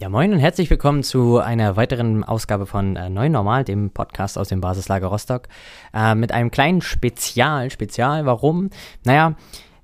Ja, 0.00 0.08
moin 0.08 0.32
und 0.32 0.38
herzlich 0.38 0.70
willkommen 0.70 1.02
zu 1.02 1.40
einer 1.40 1.76
weiteren 1.76 2.24
Ausgabe 2.24 2.64
von 2.64 2.96
äh, 2.96 3.10
Neu 3.10 3.28
Normal, 3.28 3.64
dem 3.64 3.90
Podcast 3.90 4.38
aus 4.38 4.48
dem 4.48 4.62
Basislager 4.62 5.08
Rostock. 5.08 5.48
Äh, 5.92 6.14
mit 6.14 6.32
einem 6.32 6.50
kleinen 6.50 6.80
Spezial. 6.80 7.70
Spezial, 7.70 8.24
warum? 8.24 8.70
Naja, 9.04 9.34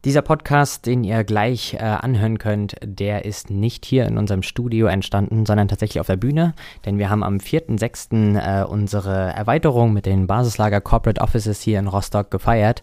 dieser 0.07 0.23
Podcast, 0.23 0.87
den 0.87 1.05
ihr 1.05 1.23
gleich 1.23 1.75
äh, 1.75 1.81
anhören 1.81 2.39
könnt, 2.39 2.77
der 2.83 3.27
ist 3.27 3.51
nicht 3.51 3.85
hier 3.85 4.07
in 4.07 4.17
unserem 4.17 4.43
Studio 4.43 4.87
entstanden, 4.87 5.45
sondern 5.45 5.69
tatsächlich 5.69 6.01
auf 6.01 6.07
der 6.07 6.17
Bühne. 6.17 6.55
Denn 6.87 6.97
wir 6.97 7.11
haben 7.11 7.23
am 7.23 7.37
4.6. 7.37 8.39
Äh, 8.39 8.65
unsere 8.65 9.35
Erweiterung 9.35 9.93
mit 9.93 10.07
den 10.07 10.27
Basislager 10.27 10.81
Corporate 10.81 11.21
Offices 11.21 11.61
hier 11.61 11.79
in 11.79 11.89
Rostock 11.89 12.31
gefeiert 12.31 12.83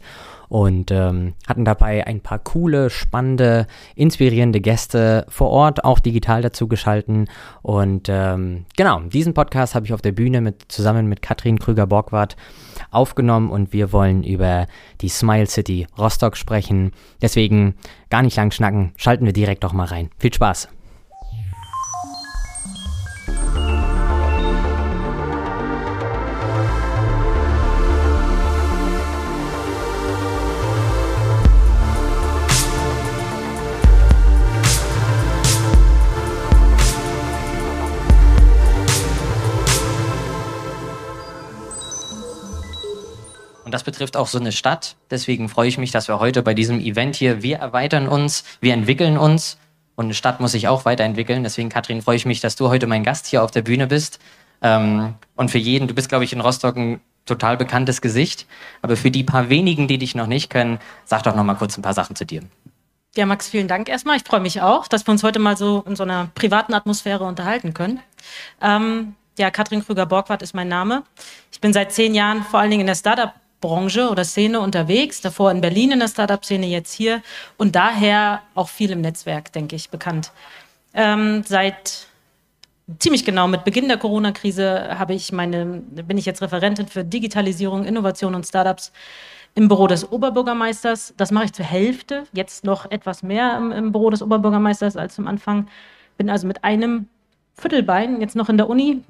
und 0.54 0.91
ähm, 0.91 1.33
hatten 1.47 1.65
dabei 1.65 2.05
ein 2.05 2.21
paar 2.21 2.38
coole, 2.38 2.91
spannende, 2.91 3.65
inspirierende 3.95 4.61
Gäste 4.61 5.25
vor 5.27 5.49
Ort, 5.49 5.83
auch 5.83 5.97
digital 5.97 6.43
dazu 6.43 6.67
geschalten. 6.67 7.27
Und 7.63 8.07
ähm, 8.07 8.66
genau, 8.77 8.99
diesen 8.99 9.34
Podcast 9.34 9.73
habe 9.73 9.88
ich 9.88 9.94
auf 9.94 10.03
der 10.03 10.11
Bühne 10.11 10.41
mit, 10.41 10.66
zusammen 10.67 11.08
mit 11.08 11.23
Katrin 11.23 11.58
Krüger-Borgwart 11.58 12.35
aufgenommen 12.91 13.49
und 13.49 13.73
wir 13.73 13.91
wollen 13.91 14.23
über 14.23 14.67
die 15.02 15.09
Smile 15.09 15.47
City 15.47 15.88
Rostock 15.97 16.38
sprechen. 16.38 16.91
Deswegen 17.20 17.73
gar 18.11 18.22
nicht 18.22 18.38
lang 18.38 18.52
schnacken, 18.52 18.94
schalten 18.95 19.25
wir 19.25 19.33
direkt 19.33 19.63
doch 19.63 19.73
mal 19.73 19.88
rein. 19.88 20.11
Viel 20.20 20.35
Spaß! 20.35 20.67
Und 43.73 43.77
das 43.77 43.85
betrifft 43.85 44.17
auch 44.17 44.27
so 44.27 44.38
eine 44.38 44.52
Stadt. 44.52 44.97
Deswegen 45.09 45.49
freue 45.49 45.67
ich 45.67 45.79
mich, 45.79 45.89
dass 45.89 46.07
wir 46.07 46.19
heute 46.19 46.43
bei 46.43 46.53
diesem 46.53 46.79
Event 46.79 47.16
hier, 47.16 47.41
wir 47.41 47.57
erweitern 47.57 48.07
uns, 48.07 48.43
wir 48.61 48.71
entwickeln 48.71 49.17
uns. 49.17 49.57
Und 49.95 50.05
eine 50.05 50.13
Stadt 50.13 50.39
muss 50.39 50.52
sich 50.52 50.67
auch 50.67 50.85
weiterentwickeln. 50.85 51.41
Deswegen, 51.41 51.69
Katrin, 51.69 52.03
freue 52.03 52.17
ich 52.17 52.27
mich, 52.27 52.39
dass 52.39 52.55
du 52.55 52.69
heute 52.69 52.85
mein 52.85 53.03
Gast 53.03 53.25
hier 53.25 53.41
auf 53.41 53.49
der 53.49 53.63
Bühne 53.63 53.88
bist. 53.88 54.19
Ähm, 54.61 55.16
und 55.35 55.49
für 55.49 55.57
jeden, 55.57 55.88
du 55.88 55.95
bist, 55.95 56.07
glaube 56.07 56.23
ich, 56.23 56.33
in 56.33 56.41
Rostock 56.41 56.75
ein 56.75 57.01
total 57.25 57.57
bekanntes 57.57 57.99
Gesicht. 58.01 58.45
Aber 58.83 58.95
für 58.95 59.09
die 59.09 59.23
paar 59.23 59.49
wenigen, 59.49 59.88
die 59.88 59.97
dich 59.97 60.13
noch 60.13 60.27
nicht 60.27 60.51
kennen, 60.51 60.77
sag 61.05 61.23
doch 61.23 61.35
noch 61.35 61.44
mal 61.44 61.55
kurz 61.55 61.75
ein 61.75 61.81
paar 61.81 61.95
Sachen 61.95 62.16
zu 62.16 62.27
dir. 62.27 62.44
Ja, 63.16 63.25
Max, 63.25 63.49
vielen 63.49 63.67
Dank 63.67 63.89
erstmal. 63.89 64.17
Ich 64.17 64.23
freue 64.23 64.41
mich 64.41 64.61
auch, 64.61 64.88
dass 64.88 65.07
wir 65.07 65.11
uns 65.13 65.23
heute 65.23 65.39
mal 65.39 65.57
so 65.57 65.83
in 65.88 65.95
so 65.95 66.03
einer 66.03 66.29
privaten 66.35 66.75
Atmosphäre 66.75 67.23
unterhalten 67.23 67.73
können. 67.73 68.01
Ähm, 68.61 69.16
ja, 69.39 69.49
Katrin 69.49 69.83
Krüger-Borgwart 69.83 70.44
ist 70.44 70.53
mein 70.53 70.67
Name. 70.67 71.01
Ich 71.51 71.59
bin 71.59 71.73
seit 71.73 71.91
zehn 71.91 72.13
Jahren 72.13 72.44
vor 72.44 72.59
allen 72.59 72.69
Dingen 72.69 72.81
in 72.81 72.88
der 72.88 72.94
Startup 72.94 73.33
Branche 73.64 74.09
oder 74.09 74.25
Szene 74.25 74.59
unterwegs, 74.59 75.22
davor 75.22 75.50
in 75.50 75.61
Berlin 75.61 75.94
in 75.94 76.00
der 76.00 76.09
Startup-Szene, 76.09 76.67
jetzt 76.67 76.94
hier 76.94 77.22
und 77.58 77.75
daher 77.75 78.42
auch 78.56 78.67
viel 78.67 78.92
im 78.92 79.00
Netzwerk, 79.00 79.53
denke 79.53 79.78
ich, 79.78 79.89
bekannt. 79.89 80.33
Ähm, 80.94 81.44
seit 81.47 82.08
ziemlich 83.00 83.23
genau 83.23 83.47
mit 83.47 83.64
Beginn 83.64 83.88
der 83.88 83.97
Corona-Krise 83.97 85.00
habe 85.00 85.14
ich 85.14 85.31
meine, 85.31 85.81
bin 86.06 86.17
ich 86.17 86.25
jetzt 86.25 86.41
Referentin 86.41 86.88
für 86.88 87.06
Digitalisierung, 87.06 87.86
Innovation 87.86 88.36
und 88.36 88.45
Startups 88.45 88.91
im 89.56 89.69
Büro 89.69 89.88
des 89.88 90.11
Oberbürgermeisters. 90.11 91.14
Das 91.16 91.31
mache 91.31 91.45
ich 91.45 91.53
zur 91.53 91.66
Hälfte, 91.66 92.25
jetzt 92.34 92.66
noch 92.66 92.91
etwas 92.91 93.23
mehr 93.23 93.56
im, 93.58 93.72
im 93.72 93.91
Büro 93.94 94.09
des 94.09 94.22
Oberbürgermeisters 94.22 94.97
als 94.97 95.16
zum 95.16 95.25
Anfang. 95.25 95.67
Bin 96.17 96.30
also 96.30 96.47
mit 96.47 96.66
einem 96.66 97.08
Viertelbein 97.56 98.19
jetzt 98.19 98.36
noch 98.36 98.50
in 98.50 98.58
der 98.58 98.67
Uni, 98.67 99.03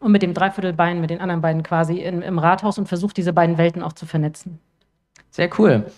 und 0.00 0.12
mit 0.12 0.22
dem 0.22 0.34
Dreiviertelbein, 0.34 1.00
mit 1.00 1.10
den 1.10 1.20
anderen 1.20 1.40
beiden 1.40 1.62
quasi 1.62 1.98
in, 1.98 2.22
im 2.22 2.38
Rathaus 2.38 2.78
und 2.78 2.88
versucht, 2.88 3.16
diese 3.16 3.32
beiden 3.32 3.58
Welten 3.58 3.82
auch 3.82 3.92
zu 3.92 4.06
vernetzen. 4.06 4.58
Sehr 5.30 5.50
cool. 5.58 5.90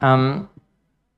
Ähm, 0.00 0.48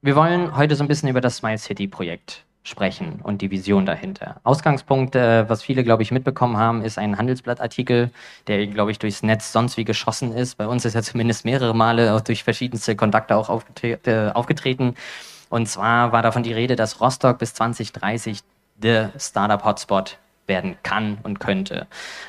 wir 0.02 0.16
wollen 0.16 0.56
heute 0.56 0.76
so 0.76 0.84
ein 0.84 0.88
bisschen 0.88 1.08
über 1.08 1.20
das 1.20 1.36
Smile 1.36 1.58
City 1.58 1.86
Projekt 1.86 2.44
sprechen 2.62 3.20
und 3.22 3.42
die 3.42 3.50
Vision 3.50 3.86
dahinter. 3.86 4.40
Ausgangspunkt, 4.44 5.16
äh, 5.16 5.48
was 5.48 5.62
viele, 5.62 5.82
glaube 5.82 6.02
ich, 6.02 6.10
mitbekommen 6.10 6.56
haben, 6.56 6.82
ist 6.82 6.98
ein 6.98 7.16
Handelsblattartikel, 7.16 8.10
der, 8.46 8.66
glaube 8.66 8.90
ich, 8.90 8.98
durchs 8.98 9.22
Netz 9.22 9.52
sonst 9.52 9.76
wie 9.76 9.84
geschossen 9.84 10.32
ist. 10.32 10.56
Bei 10.56 10.66
uns 10.66 10.84
ist 10.84 10.94
er 10.94 11.02
zumindest 11.02 11.44
mehrere 11.44 11.74
Male 11.74 12.14
auch 12.14 12.20
durch 12.20 12.44
verschiedenste 12.44 12.96
Kontakte 12.96 13.36
auch 13.36 13.48
aufgetre 13.48 13.98
äh, 14.04 14.32
aufgetreten. 14.32 14.94
Und 15.48 15.68
zwar 15.68 16.12
war 16.12 16.22
davon 16.22 16.42
die 16.42 16.52
Rede, 16.52 16.76
dass 16.76 17.00
Rostock 17.00 17.38
bis 17.38 17.54
2030 17.54 18.40
der 18.76 19.12
Startup-Hotspot 19.18 20.18
werden 20.50 20.76
kann 20.82 21.16
und 21.22 21.40
könnte. 21.40 21.86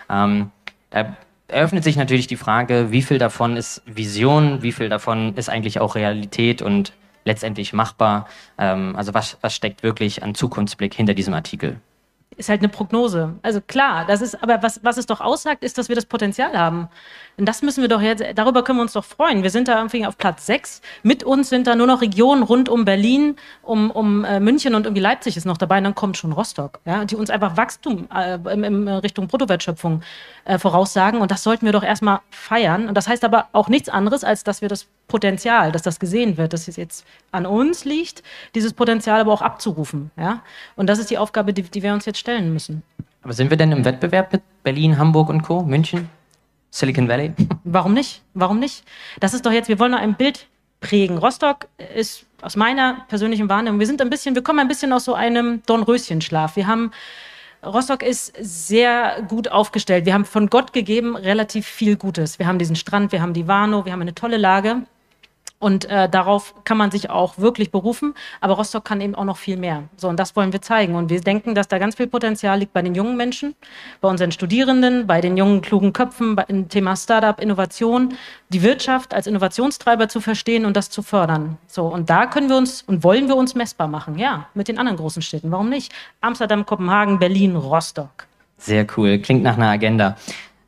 Ähm, 0.09 0.51
da 0.91 1.17
eröffnet 1.49 1.83
sich 1.83 1.97
natürlich 1.97 2.27
die 2.27 2.37
Frage, 2.37 2.91
wie 2.91 3.01
viel 3.01 3.17
davon 3.17 3.57
ist 3.57 3.81
Vision, 3.85 4.61
wie 4.61 4.71
viel 4.71 4.87
davon 4.87 5.35
ist 5.35 5.49
eigentlich 5.49 5.81
auch 5.81 5.95
Realität 5.95 6.61
und 6.61 6.93
letztendlich 7.25 7.73
machbar. 7.73 8.27
Ähm, 8.57 8.95
also 8.95 9.13
was, 9.13 9.37
was 9.41 9.53
steckt 9.53 9.83
wirklich 9.83 10.23
an 10.23 10.33
Zukunftsblick 10.33 10.93
hinter 10.93 11.13
diesem 11.13 11.33
Artikel? 11.33 11.81
Ist 12.37 12.49
halt 12.49 12.61
eine 12.61 12.69
Prognose. 12.69 13.35
Also 13.41 13.61
klar, 13.61 14.05
das 14.07 14.21
ist, 14.21 14.41
aber 14.41 14.63
was, 14.63 14.83
was 14.83 14.97
es 14.97 15.05
doch 15.05 15.21
aussagt, 15.21 15.63
ist, 15.63 15.77
dass 15.77 15.89
wir 15.89 15.95
das 15.95 16.05
Potenzial 16.05 16.57
haben. 16.57 16.87
Und 17.37 17.45
das 17.45 17.61
müssen 17.61 17.81
wir 17.81 17.89
doch 17.89 18.01
jetzt, 18.01 18.23
darüber 18.35 18.63
können 18.63 18.79
wir 18.79 18.83
uns 18.83 18.93
doch 18.93 19.03
freuen. 19.03 19.43
Wir 19.43 19.49
sind 19.49 19.67
da 19.67 19.77
irgendwie 19.77 20.05
auf 20.05 20.17
Platz 20.17 20.45
sechs. 20.45 20.81
Mit 21.03 21.23
uns 21.23 21.49
sind 21.49 21.67
da 21.67 21.75
nur 21.75 21.87
noch 21.87 22.01
Regionen 22.01 22.43
rund 22.43 22.69
um 22.69 22.85
Berlin, 22.85 23.35
um, 23.61 23.91
um 23.91 24.23
äh, 24.23 24.39
München 24.39 24.75
und 24.75 24.85
irgendwie 24.85 25.01
Leipzig 25.01 25.37
ist 25.37 25.45
noch 25.45 25.57
dabei. 25.57 25.79
Und 25.79 25.85
dann 25.85 25.95
kommt 25.95 26.17
schon 26.17 26.31
Rostock, 26.31 26.79
ja, 26.85 27.05
die 27.05 27.15
uns 27.15 27.29
einfach 27.29 27.57
Wachstum 27.57 28.07
äh, 28.13 28.35
in, 28.53 28.63
in 28.63 28.87
Richtung 28.87 29.27
Bruttowertschöpfung 29.27 30.01
äh, 30.45 30.57
voraussagen. 30.57 31.19
Und 31.21 31.31
das 31.31 31.43
sollten 31.43 31.65
wir 31.65 31.73
doch 31.73 31.83
erstmal 31.83 32.21
feiern. 32.29 32.87
Und 32.87 32.95
das 32.95 33.07
heißt 33.07 33.23
aber 33.23 33.47
auch 33.51 33.67
nichts 33.67 33.89
anderes, 33.89 34.23
als 34.23 34.43
dass 34.43 34.61
wir 34.61 34.69
das 34.69 34.87
Potenzial, 35.11 35.73
dass 35.73 35.81
das 35.81 35.99
gesehen 35.99 36.37
wird, 36.37 36.53
dass 36.53 36.69
es 36.69 36.77
jetzt 36.77 37.05
an 37.31 37.45
uns 37.45 37.83
liegt, 37.83 38.23
dieses 38.55 38.71
Potenzial 38.71 39.19
aber 39.19 39.33
auch 39.33 39.41
abzurufen. 39.41 40.09
Ja? 40.15 40.41
Und 40.77 40.87
das 40.87 40.99
ist 40.99 41.09
die 41.09 41.17
Aufgabe, 41.17 41.53
die, 41.53 41.63
die 41.63 41.83
wir 41.83 41.91
uns 41.91 42.05
jetzt 42.05 42.19
stellen 42.21 42.53
müssen. 42.53 42.83
Aber 43.23 43.33
sind 43.33 43.49
wir 43.49 43.57
denn 43.57 43.71
im 43.71 43.83
Wettbewerb 43.83 44.31
mit 44.31 44.41
Berlin, 44.63 44.97
Hamburg 44.97 45.29
und 45.29 45.41
Co., 45.43 45.63
München, 45.63 46.09
Silicon 46.71 47.09
Valley? 47.09 47.33
Warum 47.65 47.93
nicht? 47.93 48.21
Warum 48.33 48.59
nicht? 48.59 48.83
Das 49.19 49.33
ist 49.33 49.45
doch 49.45 49.51
jetzt, 49.51 49.67
wir 49.67 49.79
wollen 49.79 49.91
noch 49.91 49.99
ein 49.99 50.15
Bild 50.15 50.47
prägen. 50.79 51.17
Rostock 51.17 51.67
ist 51.95 52.25
aus 52.41 52.55
meiner 52.55 53.05
persönlichen 53.07 53.49
Wahrnehmung, 53.49 53.79
wir 53.79 53.87
sind 53.87 54.01
ein 54.01 54.09
bisschen, 54.09 54.33
wir 54.33 54.41
kommen 54.41 54.59
ein 54.59 54.67
bisschen 54.67 54.93
aus 54.93 55.05
so 55.05 55.13
einem 55.13 55.61
Dornröschenschlaf. 55.65 56.55
Wir 56.55 56.67
haben 56.67 56.91
Rostock 57.63 58.01
ist 58.01 58.33
sehr 58.39 59.21
gut 59.27 59.49
aufgestellt. 59.49 60.07
Wir 60.07 60.15
haben 60.15 60.25
von 60.25 60.49
Gott 60.49 60.73
gegeben 60.73 61.15
relativ 61.15 61.67
viel 61.67 61.95
Gutes. 61.95 62.39
Wir 62.39 62.47
haben 62.47 62.57
diesen 62.57 62.75
Strand, 62.75 63.11
wir 63.11 63.21
haben 63.21 63.33
die 63.33 63.47
Warnow, 63.47 63.85
wir 63.85 63.91
haben 63.91 64.01
eine 64.01 64.15
tolle 64.15 64.37
Lage. 64.37 64.81
Und 65.61 65.85
äh, 65.85 66.09
darauf 66.09 66.55
kann 66.63 66.75
man 66.75 66.89
sich 66.89 67.11
auch 67.11 67.37
wirklich 67.37 67.69
berufen. 67.69 68.15
Aber 68.41 68.55
Rostock 68.55 68.83
kann 68.83 68.99
eben 68.99 69.13
auch 69.13 69.25
noch 69.25 69.37
viel 69.37 69.57
mehr. 69.57 69.83
So, 69.95 70.09
und 70.09 70.19
das 70.19 70.35
wollen 70.35 70.51
wir 70.51 70.61
zeigen. 70.63 70.95
Und 70.95 71.11
wir 71.11 71.21
denken, 71.21 71.53
dass 71.53 71.67
da 71.67 71.77
ganz 71.77 71.95
viel 71.95 72.07
Potenzial 72.07 72.57
liegt 72.57 72.73
bei 72.73 72.81
den 72.81 72.95
jungen 72.95 73.15
Menschen, 73.15 73.53
bei 74.01 74.09
unseren 74.09 74.31
Studierenden, 74.31 75.05
bei 75.05 75.21
den 75.21 75.37
jungen, 75.37 75.61
klugen 75.61 75.93
Köpfen, 75.93 76.35
beim 76.35 76.67
Thema 76.67 76.95
Startup, 76.95 77.39
Innovation, 77.39 78.15
die 78.49 78.63
Wirtschaft 78.63 79.13
als 79.13 79.27
Innovationstreiber 79.27 80.09
zu 80.09 80.19
verstehen 80.19 80.65
und 80.65 80.75
das 80.75 80.89
zu 80.89 81.03
fördern. 81.03 81.59
So, 81.67 81.85
und 81.85 82.09
da 82.09 82.25
können 82.25 82.49
wir 82.49 82.57
uns 82.57 82.81
und 82.81 83.03
wollen 83.03 83.27
wir 83.27 83.35
uns 83.35 83.53
messbar 83.53 83.87
machen. 83.87 84.17
Ja, 84.17 84.47
mit 84.55 84.67
den 84.67 84.79
anderen 84.79 84.97
großen 84.97 85.21
Städten. 85.21 85.51
Warum 85.51 85.69
nicht? 85.69 85.93
Amsterdam, 86.21 86.65
Kopenhagen, 86.65 87.19
Berlin, 87.19 87.55
Rostock. 87.55 88.25
Sehr 88.57 88.87
cool. 88.97 89.19
Klingt 89.19 89.43
nach 89.43 89.57
einer 89.57 89.69
Agenda. 89.69 90.17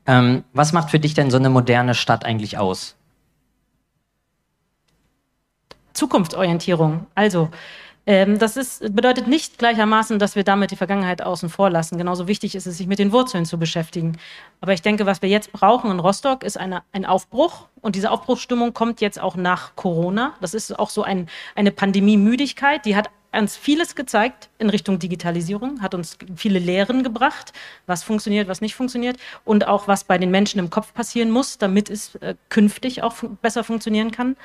Ähm, 0.05 0.43
was 0.53 0.71
macht 0.71 0.91
für 0.91 0.99
dich 0.99 1.15
denn 1.15 1.31
so 1.31 1.37
eine 1.37 1.49
moderne 1.49 1.95
Stadt 1.95 2.25
eigentlich 2.25 2.59
aus? 2.59 2.95
Zukunftsorientierung. 5.93 7.07
Also, 7.15 7.49
ähm, 8.05 8.37
das 8.37 8.57
ist, 8.57 8.93
bedeutet 8.93 9.27
nicht 9.27 9.57
gleichermaßen, 9.57 10.19
dass 10.19 10.35
wir 10.35 10.43
damit 10.43 10.71
die 10.71 10.75
Vergangenheit 10.75 11.21
außen 11.21 11.47
vor 11.47 11.69
lassen. 11.69 11.97
Genauso 11.97 12.27
wichtig 12.27 12.53
ist 12.53 12.67
es, 12.67 12.77
sich 12.77 12.88
mit 12.88 13.00
den 13.00 13.13
Wurzeln 13.13 13.45
zu 13.45 13.57
beschäftigen. 13.57 14.18
Aber 14.59 14.73
ich 14.73 14.81
denke, 14.81 15.06
was 15.06 15.21
wir 15.21 15.29
jetzt 15.29 15.53
brauchen 15.53 15.89
in 15.89 16.00
Rostock, 16.00 16.44
ist 16.44 16.57
eine, 16.57 16.83
ein 16.91 17.06
Aufbruch. 17.06 17.68
Und 17.81 17.95
diese 17.95 18.12
Aufbruchsstimmung 18.12 18.73
kommt 18.73 19.00
jetzt 19.00 19.21
auch 19.21 19.35
nach 19.35 19.75
Corona. 19.75 20.33
Das 20.41 20.53
ist 20.53 20.77
auch 20.77 20.89
so 20.89 21.03
ein, 21.03 21.29
eine 21.56 21.71
Pandemie-Müdigkeit. 21.71 22.85
Die 22.85 22.97
hat 22.97 23.09
uns 23.31 23.56
vieles 23.56 23.95
gezeigt 23.95 24.50
in 24.59 24.69
Richtung 24.69 25.00
Digitalisierung, 25.00 25.81
hat 25.81 25.95
uns 25.95 26.18
viele 26.35 26.59
Lehren 26.59 27.03
gebracht, 27.03 27.53
was 27.88 28.03
funktioniert, 28.03 28.47
was 28.47 28.62
nicht 28.62 28.75
funktioniert 28.75 29.18
und 29.44 29.65
auch 29.65 29.88
was 29.88 30.03
bei 30.03 30.18
den 30.18 30.29
Menschen 30.29 30.59
im 30.59 30.69
Kopf 30.69 30.94
passieren 30.94 31.31
muss, 31.31 31.57
damit 31.57 31.89
es 31.89 32.15
äh, 32.15 32.35
künftig 32.50 33.01
auch 33.01 33.13
fun 33.13 33.38
besser 33.41 33.63
funktionieren 33.63 34.12
kann. 34.12 34.35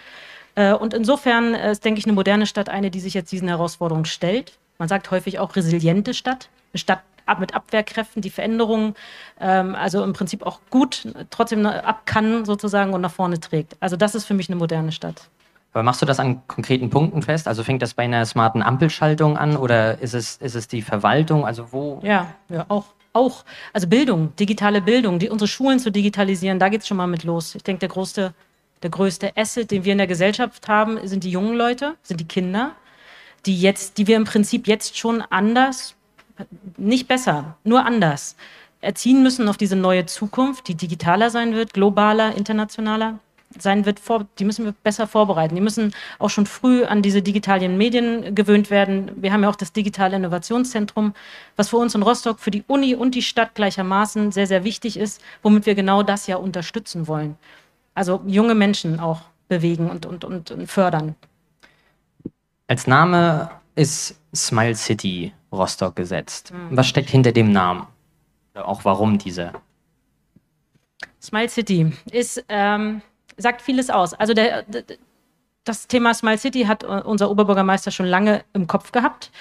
Äh, 0.58 0.72
und 0.72 0.92
insofern 0.92 1.54
ist, 1.54 1.84
denke 1.84 2.00
ich, 2.00 2.06
eine 2.06 2.14
moderne 2.14 2.46
Stadt 2.46 2.68
eine, 2.68 2.90
die 2.90 2.98
sich 2.98 3.14
jetzt 3.14 3.30
diesen 3.30 3.46
Herausforderungen 3.46 4.06
stellt. 4.06 4.58
Man 4.78 4.88
sagt 4.88 5.10
häufig 5.10 5.38
auch 5.38 5.54
resiliente 5.54 6.14
Stadt, 6.14 6.48
eine 6.72 6.78
Stadt 6.78 7.00
mit 7.38 7.54
Abwehrkräften, 7.54 8.22
die 8.22 8.30
Veränderungen, 8.30 8.94
ähm, 9.38 9.74
also 9.74 10.02
im 10.02 10.14
Prinzip 10.14 10.44
auch 10.44 10.60
gut 10.70 11.06
trotzdem 11.30 11.64
ab 11.66 12.06
kann 12.06 12.44
sozusagen 12.44 12.94
und 12.94 13.02
nach 13.02 13.12
vorne 13.12 13.38
trägt. 13.38 13.76
Also 13.80 13.96
das 13.96 14.14
ist 14.14 14.24
für 14.24 14.34
mich 14.34 14.48
eine 14.48 14.56
moderne 14.56 14.92
Stadt. 14.92 15.28
Aber 15.74 15.82
machst 15.82 16.00
du 16.02 16.06
das 16.06 16.18
an 16.18 16.40
konkreten 16.48 16.90
Punkten 16.90 17.22
fest? 17.22 17.46
Also 17.46 17.62
fängt 17.62 17.82
das 17.82 17.94
bei 17.94 18.04
einer 18.04 18.24
smarten 18.24 18.62
Ampelschaltung 18.62 19.36
an 19.36 19.56
oder 19.56 20.00
ist 20.00 20.14
es, 20.14 20.38
ist 20.38 20.56
es 20.56 20.66
die 20.66 20.82
Verwaltung? 20.82 21.44
Also 21.44 21.70
wo? 21.70 22.00
Ja, 22.02 22.34
ja, 22.48 22.64
auch. 22.68 22.86
Auch, 23.14 23.44
also 23.72 23.88
Bildung, 23.88 24.36
digitale 24.36 24.82
Bildung, 24.82 25.18
die, 25.18 25.30
unsere 25.30 25.48
Schulen 25.48 25.78
zu 25.78 25.90
digitalisieren, 25.90 26.58
da 26.58 26.68
geht 26.68 26.82
es 26.82 26.86
schon 26.88 26.98
mal 26.98 27.06
mit 27.06 27.24
los. 27.24 27.54
Ich 27.54 27.64
denke, 27.64 27.80
der 27.80 27.88
größte, 27.88 28.34
der 28.82 28.90
größte 28.90 29.36
Asset, 29.36 29.70
den 29.70 29.84
wir 29.84 29.92
in 29.92 29.98
der 29.98 30.06
Gesellschaft 30.06 30.68
haben, 30.68 30.98
sind 31.06 31.24
die 31.24 31.30
jungen 31.30 31.56
Leute, 31.56 31.96
sind 32.02 32.20
die 32.20 32.28
Kinder, 32.28 32.72
die 33.46 33.60
jetzt, 33.60 33.98
die 33.98 34.06
wir 34.06 34.16
im 34.16 34.24
Prinzip 34.24 34.66
jetzt 34.66 34.96
schon 34.98 35.22
anders, 35.22 35.94
nicht 36.76 37.08
besser, 37.08 37.56
nur 37.64 37.84
anders 37.84 38.36
erziehen 38.80 39.22
müssen 39.22 39.48
auf 39.48 39.56
diese 39.56 39.76
neue 39.76 40.06
Zukunft, 40.06 40.68
die 40.68 40.74
digitaler 40.74 41.30
sein 41.30 41.54
wird, 41.54 41.74
globaler, 41.74 42.36
internationaler 42.36 43.18
sein 43.58 43.86
wird, 43.86 43.98
vor, 43.98 44.26
die 44.38 44.44
müssen 44.44 44.66
wir 44.66 44.72
besser 44.72 45.06
vorbereiten. 45.06 45.54
Die 45.54 45.60
müssen 45.60 45.94
auch 46.18 46.28
schon 46.28 46.46
früh 46.46 46.84
an 46.84 47.02
diese 47.02 47.22
digitalen 47.22 47.78
Medien 47.78 48.34
gewöhnt 48.34 48.70
werden. 48.70 49.10
Wir 49.16 49.32
haben 49.32 49.42
ja 49.42 49.48
auch 49.48 49.56
das 49.56 49.72
digitale 49.72 50.16
Innovationszentrum, 50.16 51.14
was 51.56 51.70
für 51.70 51.78
uns 51.78 51.94
in 51.94 52.02
Rostock, 52.02 52.40
für 52.40 52.50
die 52.50 52.64
Uni 52.66 52.94
und 52.94 53.14
die 53.14 53.22
Stadt 53.22 53.54
gleichermaßen 53.54 54.32
sehr, 54.32 54.46
sehr 54.46 54.64
wichtig 54.64 54.98
ist, 54.98 55.22
womit 55.42 55.66
wir 55.66 55.74
genau 55.74 56.02
das 56.02 56.26
ja 56.26 56.36
unterstützen 56.36 57.08
wollen. 57.08 57.36
Also 57.98 58.22
junge 58.26 58.54
Menschen 58.54 59.00
auch 59.00 59.22
bewegen 59.48 59.90
und, 59.90 60.06
und, 60.06 60.24
und, 60.24 60.52
und 60.52 60.66
fördern. 60.68 61.16
Als 62.68 62.86
Name 62.86 63.50
ist 63.74 64.20
Smile 64.32 64.76
City 64.76 65.32
Rostock 65.50 65.96
gesetzt. 65.96 66.52
Mhm. 66.52 66.76
Was 66.76 66.86
steckt 66.86 67.10
hinter 67.10 67.32
dem 67.32 67.50
Namen? 67.50 67.88
Oder 68.54 68.68
auch 68.68 68.84
warum 68.84 69.18
diese? 69.18 69.52
Smile 71.20 71.48
City 71.48 71.92
ist 72.12 72.44
ähm, 72.48 73.02
sagt 73.36 73.62
vieles 73.62 73.90
aus. 73.90 74.14
Also 74.14 74.32
der, 74.32 74.64
das 75.64 75.88
Thema 75.88 76.14
Smile 76.14 76.38
City 76.38 76.66
hat 76.66 76.84
unser 76.84 77.30
Oberbürgermeister 77.32 77.90
schon 77.90 78.06
lange 78.06 78.44
im 78.52 78.68
Kopf 78.68 78.92
gehabt. 78.92 79.32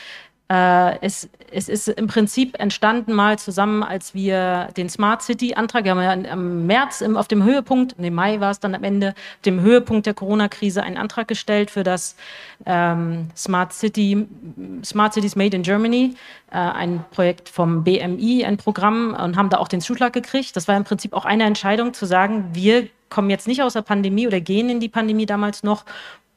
Äh, 0.49 0.99
es, 1.01 1.29
es, 1.51 1.67
ist 1.67 1.89
im 1.89 2.07
Prinzip 2.07 2.57
entstanden 2.57 3.11
mal 3.11 3.37
zusammen, 3.37 3.83
als 3.83 4.13
wir 4.13 4.69
den 4.77 4.87
Smart 4.87 5.21
City-Antrag, 5.21 5.83
wir 5.83 5.91
haben 5.91 6.01
ja 6.01 6.13
im 6.33 6.65
März 6.65 7.01
im, 7.01 7.17
auf 7.17 7.27
dem 7.27 7.43
Höhepunkt, 7.43 7.95
im 7.97 8.13
Mai 8.13 8.39
war 8.39 8.51
es 8.51 8.61
dann 8.61 8.73
am 8.73 8.83
Ende, 8.85 9.13
dem 9.45 9.59
Höhepunkt 9.59 10.05
der 10.05 10.13
Corona-Krise 10.13 10.83
einen 10.83 10.95
Antrag 10.95 11.27
gestellt 11.27 11.69
für 11.69 11.83
das 11.83 12.15
ähm, 12.65 13.27
Smart 13.35 13.73
City, 13.73 14.25
Smart 14.85 15.13
Cities 15.13 15.35
Made 15.35 15.55
in 15.55 15.63
Germany, 15.63 16.15
äh, 16.51 16.57
ein 16.57 17.03
Projekt 17.11 17.49
vom 17.49 17.83
BMI, 17.83 18.45
ein 18.45 18.55
Programm 18.55 19.17
und 19.21 19.35
haben 19.35 19.49
da 19.49 19.57
auch 19.57 19.67
den 19.67 19.81
Zuschlag 19.81 20.13
gekriegt. 20.13 20.55
Das 20.55 20.69
war 20.69 20.77
im 20.77 20.85
Prinzip 20.85 21.11
auch 21.11 21.25
eine 21.25 21.43
Entscheidung 21.43 21.93
zu 21.93 22.05
sagen, 22.05 22.51
wir 22.53 22.87
kommen 23.09 23.29
jetzt 23.29 23.47
nicht 23.47 23.61
aus 23.61 23.73
der 23.73 23.81
Pandemie 23.81 24.27
oder 24.27 24.39
gehen 24.39 24.69
in 24.69 24.79
die 24.79 24.89
Pandemie 24.89 25.25
damals 25.25 25.63
noch, 25.63 25.83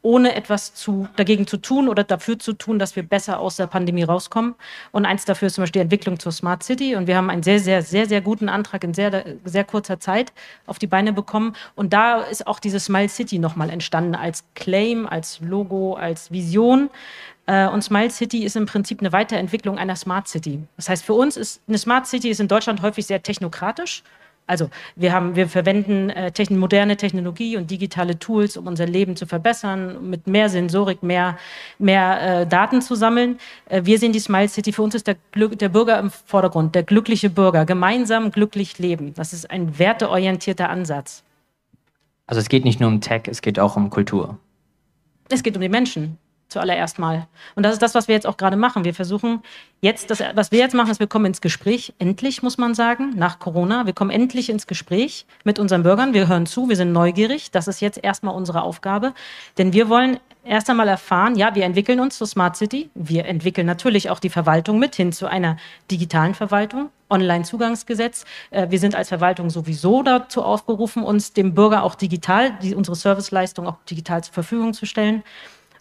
ohne 0.02 0.35
etwas 0.35 0.75
zu, 0.75 1.08
dagegen 1.17 1.47
zu 1.47 1.58
tun 1.58 1.88
oder 1.88 2.05
dafür 2.05 2.38
zu 2.38 2.55
tun, 2.55 2.79
dass 2.79 2.97
wir 2.97 3.02
besser 3.02 3.38
aus 3.38 3.56
der 3.56 3.67
Pandemie 3.67 4.02
rauskommen. 4.02 4.55
Und 4.93 5.05
eins 5.05 5.26
dafür 5.26 5.47
ist 5.47 5.55
zum 5.55 5.62
Beispiel 5.62 5.81
die 5.81 5.85
Entwicklung 5.85 6.19
zur 6.19 6.32
Smart 6.32 6.62
City. 6.62 6.94
Und 6.97 7.06
wir 7.06 7.17
haben 7.17 7.29
einen 7.29 7.43
sehr, 7.43 7.61
sehr, 7.61 7.82
sehr, 7.82 8.06
sehr 8.06 8.23
guten 8.23 8.49
Antrag 8.49 8.82
in 8.85 8.94
sehr, 8.94 9.25
sehr 9.44 9.64
kurzer 9.64 10.00
Zeit 10.00 10.32
auf 10.67 10.79
die 10.79 10.87
Beine 10.87 11.12
bekommen. 11.12 11.55
Und 11.75 11.93
da 11.93 12.20
ist 12.23 12.47
auch 12.47 12.61
diese 12.61 12.81
Smile 12.81 13.11
City 13.11 13.38
nochmal 13.38 13.69
entstanden 13.69 14.14
als 14.14 14.44
Claim, 14.55 15.06
als 15.06 15.41
Logo, 15.41 15.94
als 15.94 16.31
Vision. 16.31 16.88
Äh, 17.47 17.69
und 17.69 17.82
Smile 17.82 18.11
City 18.11 18.44
ist 18.44 18.56
im 18.56 18.67
Prinzip 18.67 19.00
eine 19.00 19.12
Weiterentwicklung 19.12 19.76
einer 19.76 19.97
Smart 19.97 20.29
City. 20.29 20.61
Das 20.76 20.88
heißt, 20.88 21.05
für 21.05 21.14
uns 21.14 21.37
ist 21.37 21.61
eine 21.69 21.79
Smart 21.79 22.06
City 22.06 22.31
ist 22.31 22.41
in 22.41 22.49
Deutschland 22.49 22.81
häufig 22.81 23.06
sehr 23.06 23.23
technokratisch. 23.23 24.02
Also 24.50 24.69
wir, 24.97 25.12
haben, 25.12 25.37
wir 25.37 25.49
verwenden 25.49 26.11
äh, 26.11 26.32
techn 26.32 26.58
moderne 26.58 26.97
Technologie 26.97 27.56
und 27.56 27.70
digitale 27.70 28.19
Tools, 28.19 28.56
um 28.56 28.67
unser 28.67 28.85
Leben 28.85 29.14
zu 29.14 29.25
verbessern, 29.25 30.11
mit 30.11 30.26
mehr 30.26 30.49
Sensorik, 30.49 31.05
mehr, 31.05 31.38
mehr 31.79 32.41
äh, 32.41 32.47
Daten 32.49 32.82
zu 32.82 32.97
sammeln. 32.97 33.38
Äh, 33.67 33.82
wir 33.85 34.00
sehen 34.00 34.11
die 34.11 34.19
Smile 34.19 34.49
City, 34.49 34.73
für 34.73 34.82
uns 34.82 34.97
ist 34.97 35.06
der, 35.06 35.17
der 35.37 35.69
Bürger 35.69 36.00
im 36.00 36.11
Vordergrund, 36.11 36.75
der 36.75 36.82
glückliche 36.82 37.31
Bürger, 37.31 37.64
gemeinsam 37.64 38.32
glücklich 38.32 38.81
leben. 38.81 39.14
Das 39.14 39.32
ist 39.32 39.49
ein 39.49 39.79
werteorientierter 39.79 40.69
Ansatz. 40.69 41.23
Also 42.26 42.41
es 42.41 42.49
geht 42.49 42.64
nicht 42.64 42.81
nur 42.81 42.88
um 42.88 43.00
Tech, 43.00 43.23
es 43.29 43.43
geht 43.43 43.61
auch 43.61 43.76
um 43.76 43.88
Kultur. 43.88 44.37
Es 45.29 45.44
geht 45.44 45.55
um 45.55 45.62
die 45.62 45.69
Menschen 45.69 46.19
zuallererst 46.50 46.99
mal. 46.99 47.26
Und 47.55 47.64
das 47.64 47.75
ist 47.75 47.82
das, 47.82 47.94
was 47.94 48.08
wir 48.08 48.14
jetzt 48.14 48.26
auch 48.26 48.37
gerade 48.37 48.56
machen. 48.56 48.85
Wir 48.85 48.94
versuchen 48.94 49.43
jetzt, 49.81 50.11
das, 50.11 50.23
was 50.35 50.52
wir 50.52 50.58
jetzt 50.58 50.75
machen, 50.75 50.91
ist, 50.91 51.00
wir 51.00 51.06
kommen 51.06 51.26
ins 51.26 51.41
Gespräch, 51.41 51.94
endlich 51.99 52.43
muss 52.43 52.58
man 52.58 52.75
sagen, 52.75 53.12
nach 53.17 53.38
Corona. 53.38 53.87
Wir 53.87 53.93
kommen 53.93 54.11
endlich 54.11 54.50
ins 54.50 54.67
Gespräch 54.67 55.26
mit 55.44 55.58
unseren 55.58 55.82
Bürgern. 55.82 56.12
Wir 56.12 56.29
hören 56.29 56.47
zu, 56.47 56.69
wir 56.69 56.76
sind 56.76 56.93
neugierig. 56.93 57.50
Das 57.50 57.69
ist 57.69 57.81
jetzt 57.81 58.02
erstmal 58.02 58.35
unsere 58.35 58.62
Aufgabe. 58.62 59.14
Denn 59.58 59.73
wir 59.73 59.88
wollen 59.88 60.19
erst 60.44 60.70
einmal 60.70 60.88
erfahren, 60.88 61.37
ja, 61.37 61.55
wir 61.55 61.64
entwickeln 61.64 62.00
uns 62.00 62.19
zur 62.19 62.26
Smart 62.26 62.56
City. 62.56 62.91
Wir 62.94 63.26
entwickeln 63.26 63.67
natürlich 63.67 64.11
auch 64.11 64.19
die 64.19 64.31
Verwaltung 64.31 64.79
mit 64.79 64.94
hin 64.97 65.12
zu 65.12 65.26
einer 65.26 65.56
digitalen 65.91 66.35
Verwaltung. 66.35 66.91
Online-Zugangsgesetz. 67.11 68.25
Äh, 68.50 68.70
wir 68.70 68.79
sind 68.79 68.94
als 68.94 69.08
Verwaltung 69.08 69.50
sowieso 69.50 70.02
dazu 70.02 70.43
aufgerufen, 70.43 71.02
uns 71.02 71.32
dem 71.32 71.55
Bürger 71.55 71.82
auch 71.82 71.94
digital, 71.94 72.52
unsere 72.75 72.97
Serviceleistung 72.97 73.67
auch 73.67 73.76
digital 73.91 74.23
zur 74.23 74.32
Verfügung 74.32 74.73
zu 74.73 74.87
stellen. 74.87 75.23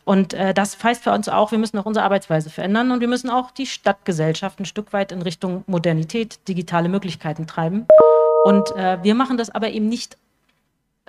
Und 0.09 0.33
äh, 0.33 0.55
das 0.55 0.83
heißt 0.83 1.03
für 1.03 1.11
uns 1.11 1.29
auch, 1.29 1.51
wir 1.51 1.59
müssen 1.59 1.77
auch 1.77 1.85
unsere 1.85 2.03
Arbeitsweise 2.03 2.49
verändern 2.49 2.89
und 2.89 2.99
wir 2.99 3.07
müssen 3.07 3.29
auch 3.29 3.51
die 3.51 3.67
Stadtgesellschaft 3.67 4.59
ein 4.59 4.65
Stück 4.65 4.91
weit 4.91 5.11
in 5.11 5.21
Richtung 5.21 5.63
Modernität, 5.67 6.39
digitale 6.47 6.89
Möglichkeiten 6.89 7.45
treiben. 7.45 7.85
Und 8.43 8.75
äh, 8.75 8.97
wir 9.03 9.13
machen 9.13 9.37
das 9.37 9.51
aber 9.51 9.69
eben 9.69 9.87
nicht, 9.87 10.17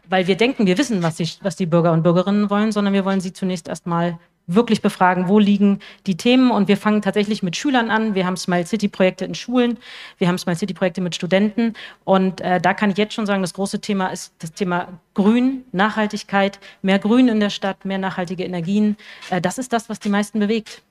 weil 0.06 0.26
wir 0.26 0.37
denken, 0.37 0.67
wir 0.67 0.76
wissen, 0.76 1.02
was 1.02 1.17
die, 1.17 1.26
was 1.41 1.56
die 1.56 1.64
Bürger 1.64 1.93
und 1.93 2.02
Bürgerinnen 2.02 2.50
wollen, 2.50 2.73
sondern 2.73 2.93
wir 2.93 3.06
wollen 3.06 3.23
sie 3.23 3.32
zunächst 3.32 3.69
erstmal 3.69 4.19
wirklich 4.55 4.82
befragen, 4.82 5.29
wo 5.29 5.38
liegen 5.38 5.81
die 6.06 6.17
Themen. 6.17 6.50
Und 6.50 6.69
wir 6.69 6.76
fangen 6.76 7.02
tatsächlich 7.02 7.43
mit 7.43 7.56
Schülern 7.56 7.91
an. 7.91 8.14
Wir 8.14 8.26
haben 8.26 8.37
Smile 8.37 8.67
City 8.67 8.88
Projekte 8.88 9.25
in 9.25 9.35
Schulen, 9.35 9.79
wir 10.19 10.29
haben 10.29 10.38
Smile 10.38 10.56
City 10.56 10.75
Projekte 10.75 11.00
mit 11.00 11.14
Studenten. 11.14 11.75
Und 12.05 12.41
äh, 12.41 12.61
da 12.61 12.75
kann 12.75 12.91
ich 12.91 12.97
jetzt 12.97 13.14
schon 13.14 13.26
sagen, 13.26 13.43
das 13.43 13.55
große 13.55 13.81
Thema 13.81 14.08
ist 14.08 14.32
das 14.38 14.52
Thema 14.52 14.88
Grün, 15.14 15.64
Nachhaltigkeit, 15.73 16.58
mehr 16.82 16.99
Grün 16.99 17.29
in 17.29 17.41
der 17.41 17.50
Stadt, 17.50 17.85
mehr 17.85 17.99
nachhaltige 17.99 18.44
Energien. 18.44 18.97
Äh, 19.31 19.41
das 19.41 19.58
ist 19.58 19.73
das, 19.73 19.88
was 19.88 20.00
die 20.00 20.08
meisten 20.08 20.38
bewegt. 20.38 20.82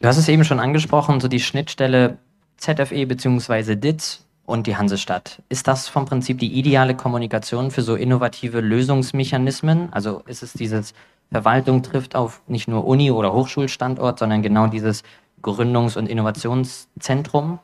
Du 0.00 0.08
hast 0.08 0.18
es 0.18 0.28
eben 0.28 0.44
schon 0.44 0.60
angesprochen, 0.60 1.20
so 1.20 1.28
die 1.28 1.40
Schnittstelle 1.40 2.18
ZFE 2.58 3.06
bzw. 3.06 3.76
DITZ 3.76 4.26
und 4.44 4.66
die 4.66 4.76
Hansestadt. 4.76 5.42
Ist 5.48 5.66
das 5.66 5.88
vom 5.88 6.06
Prinzip 6.06 6.38
die 6.38 6.58
ideale 6.58 6.94
Kommunikation 6.94 7.70
für 7.70 7.82
so 7.82 7.96
innovative 7.96 8.60
Lösungsmechanismen? 8.60 9.92
Also 9.92 10.22
ist 10.26 10.42
es 10.42 10.52
dieses 10.52 10.94
Verwaltung 11.30 11.82
trifft 11.82 12.14
auf 12.14 12.42
nicht 12.46 12.68
nur 12.68 12.86
Uni- 12.86 13.10
oder 13.10 13.32
Hochschulstandort, 13.32 14.18
sondern 14.18 14.42
genau 14.42 14.66
dieses 14.66 15.02
Gründungs- 15.42 15.96
und 15.96 16.08
Innovationszentrum? 16.08 17.58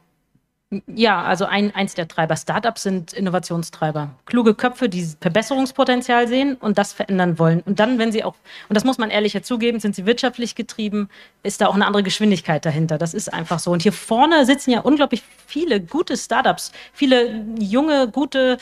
Ja, 0.87 1.23
also 1.23 1.45
ein, 1.45 1.75
eins 1.75 1.95
der 1.95 2.09
Treiber. 2.09 2.35
Startups 2.35 2.83
sind 2.83 3.13
Innovationstreiber. 3.13 4.09
Kluge 4.25 4.55
Köpfe, 4.55 4.89
die 4.89 5.07
Verbesserungspotenzial 5.21 6.29
sehen 6.29 6.57
und 6.57 6.79
das 6.79 6.95
verändern 6.95 7.39
wollen. 7.39 7.61
Und 7.61 7.79
dann, 7.79 7.99
wenn 7.99 8.11
sie 8.11 8.25
auch, 8.25 8.35
und 8.71 8.75
das 8.75 8.85
muss 8.85 8.97
man 8.97 9.11
ehrlicher 9.11 9.43
zugeben, 9.43 9.81
sind 9.81 9.95
sie 9.95 10.07
wirtschaftlich 10.07 10.55
getrieben, 10.55 11.11
ist 11.43 11.61
da 11.61 11.67
auch 11.67 11.75
eine 11.75 11.87
andere 11.87 12.03
Geschwindigkeit 12.03 12.65
dahinter. 12.65 12.97
Das 12.97 13.13
ist 13.13 13.33
einfach 13.33 13.59
so. 13.59 13.71
Und 13.71 13.83
hier 13.83 13.93
vorne 13.93 14.47
sitzen 14.47 14.71
ja 14.71 14.81
unglaublich 14.81 15.23
viele 15.47 15.79
gute 15.79 16.17
Startups, 16.17 16.73
viele 16.95 17.45
junge, 17.59 18.09
gute 18.09 18.57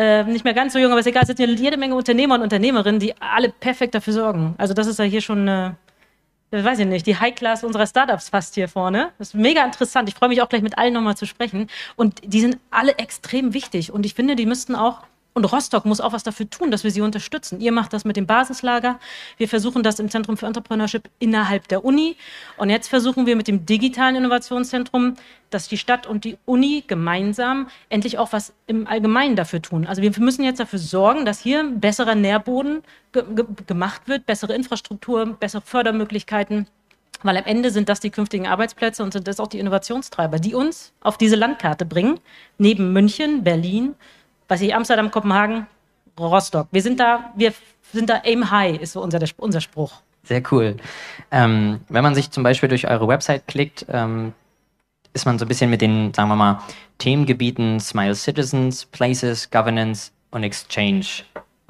äh, 0.00 0.24
nicht 0.24 0.46
mehr 0.46 0.54
ganz 0.54 0.72
so 0.72 0.78
jung, 0.78 0.90
aber 0.90 1.00
ist 1.00 1.06
egal, 1.06 1.24
es 1.28 1.36
sind 1.36 1.60
jede 1.60 1.76
Menge 1.76 1.94
Unternehmer 1.94 2.36
und 2.36 2.40
Unternehmerinnen, 2.40 2.98
die 2.98 3.14
alle 3.20 3.50
perfekt 3.50 3.94
dafür 3.94 4.14
sorgen. 4.14 4.54
Also 4.56 4.72
das 4.72 4.86
ist 4.86 4.98
ja 4.98 5.04
hier 5.04 5.20
schon, 5.20 5.46
äh, 5.46 5.72
weiß 6.50 6.78
ich 6.78 6.86
nicht, 6.86 7.06
die 7.06 7.16
High-Class 7.16 7.64
unserer 7.64 7.86
Startups 7.86 8.30
fast 8.30 8.54
hier 8.54 8.66
vorne. 8.66 9.10
Das 9.18 9.28
ist 9.28 9.34
mega 9.34 9.62
interessant. 9.62 10.08
Ich 10.08 10.14
freue 10.14 10.30
mich 10.30 10.40
auch 10.40 10.48
gleich 10.48 10.62
mit 10.62 10.78
allen 10.78 10.94
nochmal 10.94 11.18
zu 11.18 11.26
sprechen. 11.26 11.68
Und 11.96 12.22
die 12.24 12.40
sind 12.40 12.56
alle 12.70 12.96
extrem 12.96 13.52
wichtig. 13.52 13.92
Und 13.92 14.06
ich 14.06 14.14
finde, 14.14 14.36
die 14.36 14.46
müssten 14.46 14.74
auch 14.74 15.02
und 15.40 15.50
Rostock 15.50 15.86
muss 15.86 16.02
auch 16.02 16.12
was 16.12 16.22
dafür 16.22 16.50
tun, 16.50 16.70
dass 16.70 16.84
wir 16.84 16.90
sie 16.90 17.00
unterstützen. 17.00 17.62
Ihr 17.62 17.72
macht 17.72 17.94
das 17.94 18.04
mit 18.04 18.16
dem 18.16 18.26
Basislager. 18.26 19.00
Wir 19.38 19.48
versuchen 19.48 19.82
das 19.82 19.98
im 19.98 20.10
Zentrum 20.10 20.36
für 20.36 20.44
Entrepreneurship 20.44 21.08
innerhalb 21.18 21.66
der 21.68 21.82
Uni. 21.82 22.16
Und 22.58 22.68
jetzt 22.68 22.88
versuchen 22.88 23.24
wir 23.24 23.36
mit 23.36 23.48
dem 23.48 23.64
digitalen 23.64 24.16
Innovationszentrum, 24.16 25.14
dass 25.48 25.66
die 25.66 25.78
Stadt 25.78 26.06
und 26.06 26.24
die 26.24 26.36
Uni 26.44 26.84
gemeinsam 26.86 27.68
endlich 27.88 28.18
auch 28.18 28.34
was 28.34 28.52
im 28.66 28.86
Allgemeinen 28.86 29.34
dafür 29.34 29.62
tun. 29.62 29.86
Also 29.86 30.02
wir 30.02 30.12
müssen 30.18 30.44
jetzt 30.44 30.60
dafür 30.60 30.78
sorgen, 30.78 31.24
dass 31.24 31.40
hier 31.40 31.64
besserer 31.64 32.14
Nährboden 32.14 32.82
ge 33.12 33.24
ge 33.34 33.46
gemacht 33.66 34.02
wird, 34.08 34.26
bessere 34.26 34.54
Infrastruktur, 34.54 35.24
bessere 35.40 35.62
Fördermöglichkeiten. 35.62 36.66
Weil 37.22 37.38
am 37.38 37.44
Ende 37.44 37.70
sind 37.70 37.88
das 37.88 38.00
die 38.00 38.10
künftigen 38.10 38.46
Arbeitsplätze 38.46 39.02
und 39.02 39.14
sind 39.14 39.26
das 39.26 39.40
auch 39.40 39.48
die 39.48 39.58
Innovationstreiber, 39.58 40.38
die 40.38 40.54
uns 40.54 40.92
auf 41.00 41.16
diese 41.16 41.36
Landkarte 41.36 41.86
bringen, 41.86 42.20
neben 42.58 42.92
München, 42.92 43.42
Berlin, 43.42 43.94
weiß 44.50 44.60
ich, 44.62 44.74
Amsterdam, 44.74 45.10
Kopenhagen, 45.10 45.66
Rostock. 46.18 46.68
Wir 46.72 46.82
sind 46.82 47.00
da, 47.00 47.32
wir 47.36 47.52
sind 47.92 48.10
da 48.10 48.22
aim 48.24 48.50
high, 48.50 48.80
ist 48.80 48.92
so 48.92 49.02
unser, 49.02 49.20
unser 49.38 49.60
Spruch. 49.60 49.92
Sehr 50.24 50.42
cool. 50.50 50.76
Ähm, 51.30 51.80
wenn 51.88 52.02
man 52.02 52.14
sich 52.14 52.30
zum 52.30 52.42
Beispiel 52.42 52.68
durch 52.68 52.88
eure 52.88 53.08
Website 53.08 53.46
klickt, 53.46 53.86
ähm, 53.88 54.32
ist 55.12 55.24
man 55.24 55.38
so 55.38 55.44
ein 55.44 55.48
bisschen 55.48 55.70
mit 55.70 55.80
den, 55.80 56.12
sagen 56.14 56.28
wir 56.28 56.36
mal, 56.36 56.60
Themengebieten 56.98 57.80
Smile 57.80 58.14
Citizens, 58.14 58.84
Places, 58.84 59.50
Governance 59.50 60.12
und 60.30 60.42
Exchange 60.42 61.06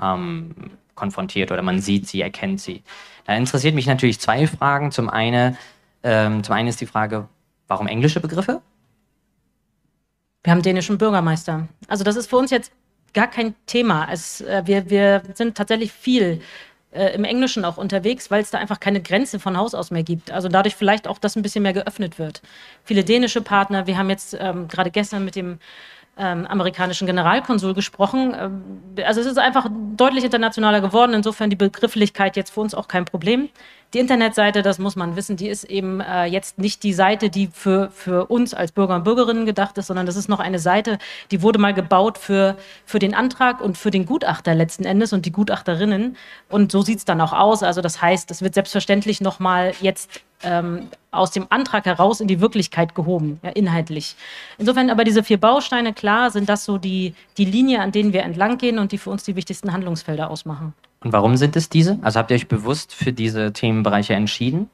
ähm, 0.02 0.54
konfrontiert 0.94 1.52
oder 1.52 1.62
man 1.62 1.80
sieht 1.80 2.08
sie, 2.08 2.20
erkennt 2.20 2.60
sie. 2.60 2.82
Da 3.24 3.34
interessiert 3.34 3.74
mich 3.74 3.86
natürlich 3.86 4.18
zwei 4.20 4.46
Fragen. 4.46 4.90
Zum 4.90 5.08
einen, 5.08 5.56
ähm, 6.02 6.42
zum 6.42 6.54
einen 6.54 6.68
ist 6.68 6.80
die 6.80 6.86
Frage, 6.86 7.28
warum 7.68 7.86
englische 7.86 8.20
Begriffe? 8.20 8.60
Wir 10.42 10.52
haben 10.52 10.62
dänischen 10.62 10.98
Bürgermeister. 10.98 11.68
Also 11.88 12.04
das 12.04 12.16
ist 12.16 12.30
für 12.30 12.36
uns 12.36 12.50
jetzt 12.50 12.72
gar 13.12 13.26
kein 13.26 13.54
Thema. 13.66 14.08
Es, 14.10 14.40
äh, 14.40 14.62
wir, 14.64 14.88
wir 14.88 15.22
sind 15.34 15.56
tatsächlich 15.56 15.92
viel 15.92 16.40
äh, 16.92 17.14
im 17.14 17.24
Englischen 17.24 17.64
auch 17.64 17.76
unterwegs, 17.76 18.30
weil 18.30 18.42
es 18.42 18.50
da 18.50 18.58
einfach 18.58 18.80
keine 18.80 19.02
Grenze 19.02 19.38
von 19.38 19.56
Haus 19.56 19.74
aus 19.74 19.90
mehr 19.90 20.02
gibt. 20.02 20.30
Also 20.30 20.48
dadurch 20.48 20.76
vielleicht 20.76 21.08
auch, 21.08 21.18
dass 21.18 21.36
ein 21.36 21.42
bisschen 21.42 21.62
mehr 21.62 21.72
geöffnet 21.72 22.18
wird. 22.18 22.42
Viele 22.84 23.04
dänische 23.04 23.42
Partner, 23.42 23.86
wir 23.86 23.98
haben 23.98 24.10
jetzt 24.10 24.36
ähm, 24.38 24.68
gerade 24.68 24.90
gestern 24.90 25.24
mit 25.24 25.36
dem 25.36 25.58
ähm, 26.16 26.46
amerikanischen 26.46 27.06
Generalkonsul 27.06 27.74
gesprochen. 27.74 28.34
Ähm, 28.38 28.62
also 29.04 29.20
es 29.20 29.26
ist 29.26 29.38
einfach 29.38 29.68
deutlich 29.96 30.24
internationaler 30.24 30.80
geworden. 30.80 31.14
Insofern 31.14 31.50
die 31.50 31.56
Begrifflichkeit 31.56 32.36
jetzt 32.36 32.50
für 32.50 32.60
uns 32.60 32.74
auch 32.74 32.88
kein 32.88 33.04
Problem. 33.04 33.48
Die 33.92 33.98
Internetseite, 33.98 34.62
das 34.62 34.78
muss 34.78 34.94
man 34.94 35.16
wissen, 35.16 35.36
die 35.36 35.48
ist 35.48 35.64
eben 35.64 36.00
äh, 36.00 36.24
jetzt 36.24 36.58
nicht 36.58 36.84
die 36.84 36.92
Seite, 36.92 37.28
die 37.28 37.48
für, 37.48 37.90
für 37.90 38.26
uns 38.26 38.54
als 38.54 38.70
Bürger 38.70 38.94
und 38.94 39.02
Bürgerinnen 39.02 39.46
gedacht 39.46 39.76
ist, 39.78 39.88
sondern 39.88 40.06
das 40.06 40.14
ist 40.14 40.28
noch 40.28 40.38
eine 40.38 40.60
Seite, 40.60 40.98
die 41.32 41.42
wurde 41.42 41.58
mal 41.58 41.74
gebaut 41.74 42.16
für, 42.16 42.56
für 42.84 43.00
den 43.00 43.14
Antrag 43.14 43.60
und 43.60 43.76
für 43.76 43.90
den 43.90 44.06
Gutachter 44.06 44.54
letzten 44.54 44.84
Endes 44.84 45.12
und 45.12 45.26
die 45.26 45.32
Gutachterinnen. 45.32 46.16
Und 46.48 46.70
so 46.70 46.82
sieht 46.82 46.98
es 46.98 47.04
dann 47.04 47.20
auch 47.20 47.32
aus. 47.32 47.64
Also 47.64 47.80
das 47.80 48.00
heißt, 48.00 48.30
es 48.30 48.42
wird 48.42 48.54
selbstverständlich 48.54 49.20
nochmal 49.20 49.72
jetzt 49.80 50.20
ähm, 50.44 50.88
aus 51.10 51.32
dem 51.32 51.46
Antrag 51.50 51.84
heraus 51.84 52.20
in 52.20 52.28
die 52.28 52.40
Wirklichkeit 52.40 52.94
gehoben, 52.94 53.40
ja, 53.42 53.50
inhaltlich. 53.50 54.14
Insofern 54.56 54.88
aber 54.90 55.02
diese 55.02 55.24
vier 55.24 55.40
Bausteine, 55.40 55.92
klar, 55.92 56.30
sind 56.30 56.48
das 56.48 56.64
so 56.64 56.78
die, 56.78 57.14
die 57.38 57.44
Linie, 57.44 57.80
an 57.80 57.90
denen 57.90 58.12
wir 58.12 58.22
entlang 58.22 58.56
gehen 58.56 58.78
und 58.78 58.92
die 58.92 58.98
für 58.98 59.10
uns 59.10 59.24
die 59.24 59.34
wichtigsten 59.34 59.72
Handlungsfelder 59.72 60.30
ausmachen. 60.30 60.74
Und 61.02 61.12
warum 61.12 61.36
sind 61.36 61.56
es 61.56 61.68
diese? 61.68 61.98
Also 62.02 62.18
habt 62.18 62.30
ihr 62.30 62.34
euch 62.34 62.48
bewusst 62.48 62.94
für 62.94 63.12
diese 63.12 63.52
Themenbereiche 63.52 64.14
entschieden? 64.14 64.68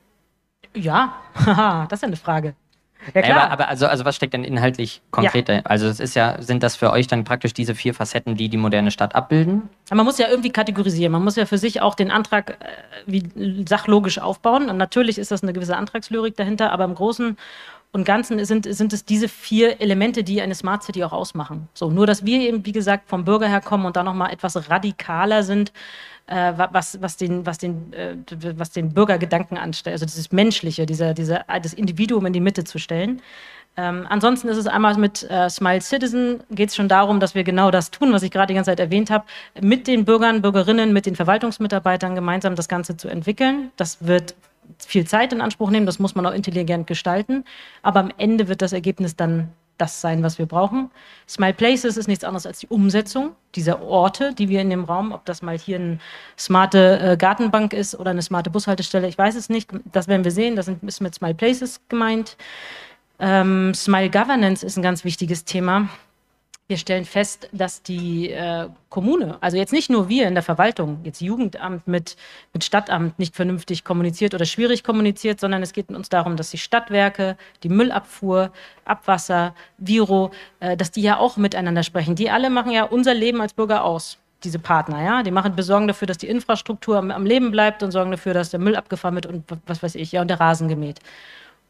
Ja, 0.75 1.14
das 1.88 1.99
ist 1.99 2.02
ja 2.02 2.09
eine 2.09 2.16
Frage. 2.16 2.54
Ja, 3.14 3.23
klar. 3.23 3.45
Aber, 3.45 3.52
aber, 3.52 3.68
also, 3.68 3.87
also 3.87 4.04
was 4.04 4.16
steckt 4.16 4.35
denn 4.35 4.45
inhaltlich 4.45 5.00
konkret 5.11 5.49
ja. 5.49 5.61
Also 5.64 5.87
es 5.87 6.00
ist 6.00 6.14
ja, 6.14 6.40
sind 6.42 6.62
das 6.62 6.76
für 6.76 6.90
euch 6.90 7.06
dann 7.06 7.25
praktisch 7.25 7.54
diese 7.54 7.75
vier 7.75 7.95
Facetten, 7.95 8.37
die 8.37 8.49
die 8.49 8.56
moderne 8.56 8.90
Stadt 8.90 9.14
abbilden? 9.14 9.68
Man 9.90 10.04
muss 10.04 10.18
ja 10.18 10.28
irgendwie 10.28 10.50
kategorisieren. 10.50 11.12
Man 11.12 11.23
muss 11.23 11.37
ja 11.37 11.47
für 11.47 11.59
sich 11.59 11.80
auch 11.80 11.95
den 11.95 12.11
Antrag 12.11 12.50
äh, 12.50 12.54
wie 13.06 13.64
sachlogisch 13.68 14.18
aufbauen. 14.18 14.68
Und 14.68 14.76
natürlich 14.76 15.18
ist 15.18 15.30
das 15.30 15.42
eine 15.42 15.52
gewisse 15.52 15.76
Antragslyrik 15.76 16.37
dahinter, 16.37 16.73
aber 16.73 16.85
im 16.85 16.95
Großen 16.95 17.37
und 17.92 18.04
Ganzen 18.04 18.45
sind, 18.45 18.73
sind 18.73 18.92
es 18.92 19.04
diese 19.04 19.28
vier 19.28 19.80
Elemente, 19.80 20.25
die 20.25 20.42
eine 20.42 20.54
Smart 20.54 20.83
City 20.83 21.04
auch 21.04 21.12
ausmachen. 21.12 21.68
So, 21.73 21.90
nur 21.90 22.06
dass 22.06 22.26
wir 22.26 22.40
eben, 22.40 22.66
wie 22.66 22.73
gesagt, 22.73 23.09
vom 23.09 23.25
Bürger 23.25 23.49
her 23.49 23.61
kommen 23.61 23.87
und 23.87 23.97
da 23.97 24.02
nochmal 24.02 24.33
etwas 24.33 24.68
radikaler 24.68 25.45
sind, 25.45 25.73
äh, 26.26 26.52
was, 26.56 27.00
was, 27.00 27.16
den, 27.16 27.47
was, 27.47 27.59
den, 27.59 27.92
äh, 27.92 28.16
was 28.56 28.71
den 28.71 28.92
Bürgergedanken 28.92 29.56
anstellt, 29.59 29.95
also 29.95 30.06
dieses 30.06 30.33
Menschliche, 30.33 30.87
dieser, 30.87 31.14
dieser, 31.14 31.45
das 31.62 31.73
Individuum 31.73 32.26
in 32.26 32.33
die 32.33 32.40
Mitte 32.40 32.64
zu 32.64 32.78
stellen. 32.78 33.23
Ähm, 33.78 34.06
ansonsten 34.09 34.49
ist 34.49 34.56
es 34.56 34.66
einmal 34.66 34.97
mit 34.97 35.28
äh, 35.30 35.50
Smile 35.50 35.83
Citizen 35.83 36.40
geht 36.50 36.71
es 36.71 36.76
schon 36.76 36.88
darum, 36.88 37.21
dass 37.21 37.35
wir 37.35 37.45
genau 37.45 37.71
das 37.71 37.90
tun, 37.90 38.12
was 38.12 38.23
ich 38.23 38.30
gerade 38.30 38.49
die 38.49 38.54
ganze 38.54 38.71
Zeit 38.71 38.80
erwähnt 38.80 39.11
habe, 39.11 39.26
mit 39.61 39.87
den 39.87 40.06
Bürgern, 40.06 40.40
Bürgerinnen, 40.40 40.92
mit 40.95 41.04
den 41.04 41.14
Verwaltungsmitarbeitern 41.14 42.14
gemeinsam 42.14 42.54
das 42.54 42.68
Ganze 42.68 42.97
zu 42.97 43.09
entwickeln. 43.09 43.71
Das 43.76 44.06
wird 44.06 44.35
viel 44.78 45.06
Zeit 45.06 45.33
in 45.33 45.40
Anspruch 45.40 45.71
nehmen, 45.71 45.87
das 45.87 45.99
muss 45.99 46.14
man 46.14 46.26
auch 46.26 46.33
intelligent 46.33 46.87
gestalten, 46.87 47.45
aber 47.83 48.00
am 48.00 48.11
Ende 48.16 48.49
wird 48.49 48.62
das 48.62 48.73
Ergebnis 48.73 49.14
dann 49.14 49.52
das 49.78 50.00
sein, 50.00 50.23
was 50.23 50.38
wir 50.38 50.47
brauchen. 50.47 50.90
Smile 51.28 51.54
Places 51.54 51.97
ist 51.97 52.06
nichts 52.09 52.25
anderes 52.25 52.47
als 52.47 52.61
die 52.61 52.68
Umsetzung 52.68 53.37
dieser 53.54 53.83
Orte, 53.83 54.35
die 54.35 54.49
wir 54.49 54.61
in 54.61 54.71
dem 54.71 54.85
Raum, 54.85 55.12
ob 55.12 55.25
das 55.25 55.42
mal 55.42 55.59
hier 55.59 55.76
eine 55.76 55.99
smarte 56.38 56.99
äh, 57.00 57.16
Gartenbank 57.16 57.73
ist 57.73 57.95
oder 57.99 58.11
eine 58.11 58.23
smarte 58.23 58.50
Bushaltestelle, 58.50 59.09
ich 59.09 59.18
weiß 59.18 59.35
es 59.35 59.49
nicht. 59.49 59.71
Das 59.92 60.09
werden 60.09 60.25
wir 60.25 60.30
sehen. 60.30 60.56
Das 60.56 60.68
ist 60.68 61.00
mit 61.00 61.14
Smile 61.14 61.35
Places 61.35 61.80
gemeint. 61.88 62.37
Ähm, 63.18 63.73
Smile 63.75 64.11
Governance 64.11 64.64
ist 64.64 64.76
ein 64.76 64.83
ganz 64.83 65.04
wichtiges 65.04 65.45
Thema. 65.45 65.88
Wir 66.68 66.78
stellen 66.78 67.04
fest, 67.04 67.49
dass 67.52 67.82
die 67.85 68.30
äh, 68.30 68.68
Kommune, 68.88 69.38
also 69.40 69.56
jetzt 69.56 69.73
nicht 69.73 69.88
nur 69.88 70.08
wir 70.08 70.26
in 70.26 70.35
der 70.35 70.42
Verwaltung, 70.42 70.99
jetzt 71.04 71.20
Jugendamt 71.20 71.87
mit, 71.87 72.16
mit 72.52 72.64
Stadtamt 72.64 73.20
nicht 73.20 73.37
vernünftig 73.37 73.85
kommuniziert 73.85 74.35
oder 74.35 74.44
schwierig 74.46 74.82
kommuniziert, 74.82 75.38
sondern 75.38 75.62
es 75.62 75.73
geht 75.73 75.90
uns 75.90 76.08
darum, 76.08 76.37
dass 76.37 76.50
die 76.50 76.58
Stadtwerke, 76.58 77.37
die 77.62 77.68
Müllabfuhr, 77.68 78.50
Abwasser, 78.85 79.54
Viro, 79.78 80.32
äh, 80.58 80.76
dass 80.76 80.90
die 80.90 81.02
ja 81.02 81.18
auch 81.18 81.37
miteinander 81.37 81.85
sprechen. 81.85 82.16
Die 82.16 82.30
alle 82.30 82.50
machen 82.50 82.73
ja 82.73 82.82
unser 82.82 83.14
Leben 83.14 83.40
als 83.40 83.52
Bürger 83.52 83.85
aus 83.85 84.18
diese 84.42 84.58
Partner, 84.58 85.02
ja, 85.02 85.23
die 85.23 85.30
machen, 85.30 85.54
besorgen 85.54 85.87
dafür, 85.87 86.06
dass 86.06 86.18
die 86.18 86.28
Infrastruktur 86.28 86.96
am, 86.96 87.12
am, 87.12 87.26
Leben 87.26 87.52
bleibt 87.52 87.85
und 87.85 87.92
sorgen 87.92 88.11
dafür, 88.11 88.35
dass 88.35 88.50
der 88.50 88.61
Müll 88.61 88.75
abgefahren 88.75 89.14
wird 89.14 89.26
und 89.26 89.44
was 89.66 89.82
weiß 89.82 89.94
ich, 89.94 90.12
ja, 90.12 90.20
und 90.20 90.28
der 90.28 90.40
Rasen 90.40 90.68
gemäht. 90.68 91.00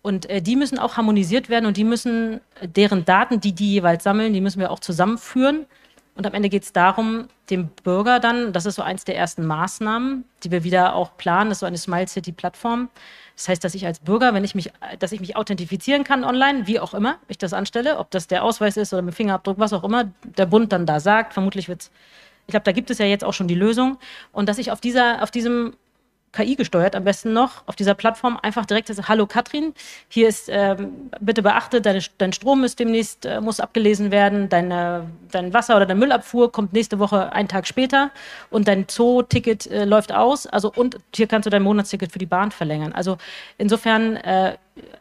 Und 0.07 0.31
äh, 0.31 0.41
die 0.41 0.55
müssen 0.55 0.79
auch 0.79 0.97
harmonisiert 0.97 1.49
werden 1.49 1.67
und 1.67 1.77
die 1.77 1.83
müssen, 1.83 2.41
äh, 2.61 2.69
deren 2.69 3.05
Daten, 3.05 3.41
die 3.41 3.53
die 3.53 3.73
jeweils 3.73 4.05
sammeln, 4.05 4.33
die 4.33 4.41
müssen 4.41 4.61
wir 4.61 4.71
auch 4.71 4.79
zusammenführen. 4.79 5.67
Und 6.15 6.25
am 6.25 6.33
Ende 6.33 6.49
geht 6.49 6.63
es 6.63 6.73
darum, 6.73 7.27
dem 7.51 7.71
Bürger 7.83 8.21
dann, 8.21 8.53
das 8.53 8.67
ist 8.67 8.77
so 8.77 8.83
eins 8.83 9.05
der 9.05 9.17
ersten 9.17 9.45
Maßnahmen, 9.45 10.25
die 10.45 10.53
wir 10.53 10.63
wieder 10.63 10.95
auch 10.95 11.17
planen, 11.17 11.51
das 11.51 11.57
ist 11.57 11.61
so 11.61 11.67
eine 11.67 11.77
Smile 11.77 12.07
City 12.07 12.31
Plattform. 12.31 12.89
Das 13.35 13.49
heißt, 13.49 13.65
dass 13.65 13.75
ich 13.75 13.85
als 13.85 13.99
Bürger, 13.99 14.33
wenn 14.33 14.45
ich 14.45 14.55
mich, 14.55 14.71
dass 15.01 15.11
ich 15.11 15.19
mich 15.19 15.35
authentifizieren 15.35 16.05
kann 16.05 16.23
online, 16.23 16.69
wie 16.69 16.79
auch 16.79 16.95
immer 16.95 17.17
ich 17.27 17.39
das 17.39 17.53
anstelle, 17.53 17.99
ob 17.99 18.13
das 18.13 18.29
der 18.29 18.45
Ausweis 18.45 18.77
ist 18.77 18.93
oder 18.93 19.03
mit 19.03 19.17
Fingerabdruck, 19.17 19.59
was 19.59 19.73
auch 19.73 19.83
immer 19.83 20.05
der 20.23 20.47
Bund 20.47 20.73
dann 20.73 20.87
da 20.87 21.01
sagt, 21.01 21.33
vermutlich 21.33 21.69
wird 21.69 21.83
es, 21.83 21.91
ich 22.47 22.53
glaube, 22.53 22.63
da 22.63 22.71
gibt 22.71 22.91
es 22.91 22.99
ja 22.99 23.07
jetzt 23.07 23.25
auch 23.25 23.35
schon 23.35 23.49
die 23.49 23.57
Lösung. 23.57 23.99
Und 24.31 24.49
dass 24.49 24.59
ich 24.59 24.71
auf 24.71 24.81
dieser, 24.81 25.21
auf 25.25 25.33
diesem 25.33 25.75
KI 26.37 26.55
gesteuert 26.55 26.95
am 26.95 27.05
besten 27.05 27.33
noch, 27.33 27.63
auf 27.67 27.77
dieser 27.77 27.95
Plattform 27.95 28.39
einfach 28.43 28.67
direkt 28.67 28.89
sagen, 28.89 29.09
hallo 29.09 29.27
Katrin, 29.27 29.73
hier 30.09 30.29
ist, 30.29 30.49
ähm, 30.53 31.11
bitte 31.19 31.43
beachte, 31.43 31.81
deine, 31.81 32.01
dein 32.19 32.33
Strom 32.35 32.63
ist 32.63 32.79
demnächst, 32.79 33.25
äh, 33.25 33.41
muss 33.41 33.59
abgelesen 33.59 34.11
werden, 34.11 34.51
deine, 34.51 35.07
dein 35.31 35.55
Wasser 35.55 35.77
oder 35.77 35.87
deine 35.87 35.99
Müllabfuhr 35.99 36.53
kommt 36.53 36.75
nächste 36.75 36.99
Woche 36.99 37.33
einen 37.33 37.49
Tag 37.49 37.67
später 37.67 38.11
und 38.51 38.69
dein 38.69 38.85
Zoo-Ticket 38.87 39.67
äh, 39.69 39.85
läuft 39.87 40.13
aus, 40.13 40.47
also 40.47 40.71
und 40.75 40.99
hier 41.15 41.27
kannst 41.27 41.47
du 41.47 41.51
dein 41.51 41.63
Monatsticket 41.63 42.13
für 42.13 42.19
die 42.19 42.27
Bahn 42.27 42.51
verlängern. 42.51 42.93
Also 42.93 43.17
insofern 43.57 44.17
äh, 44.17 44.59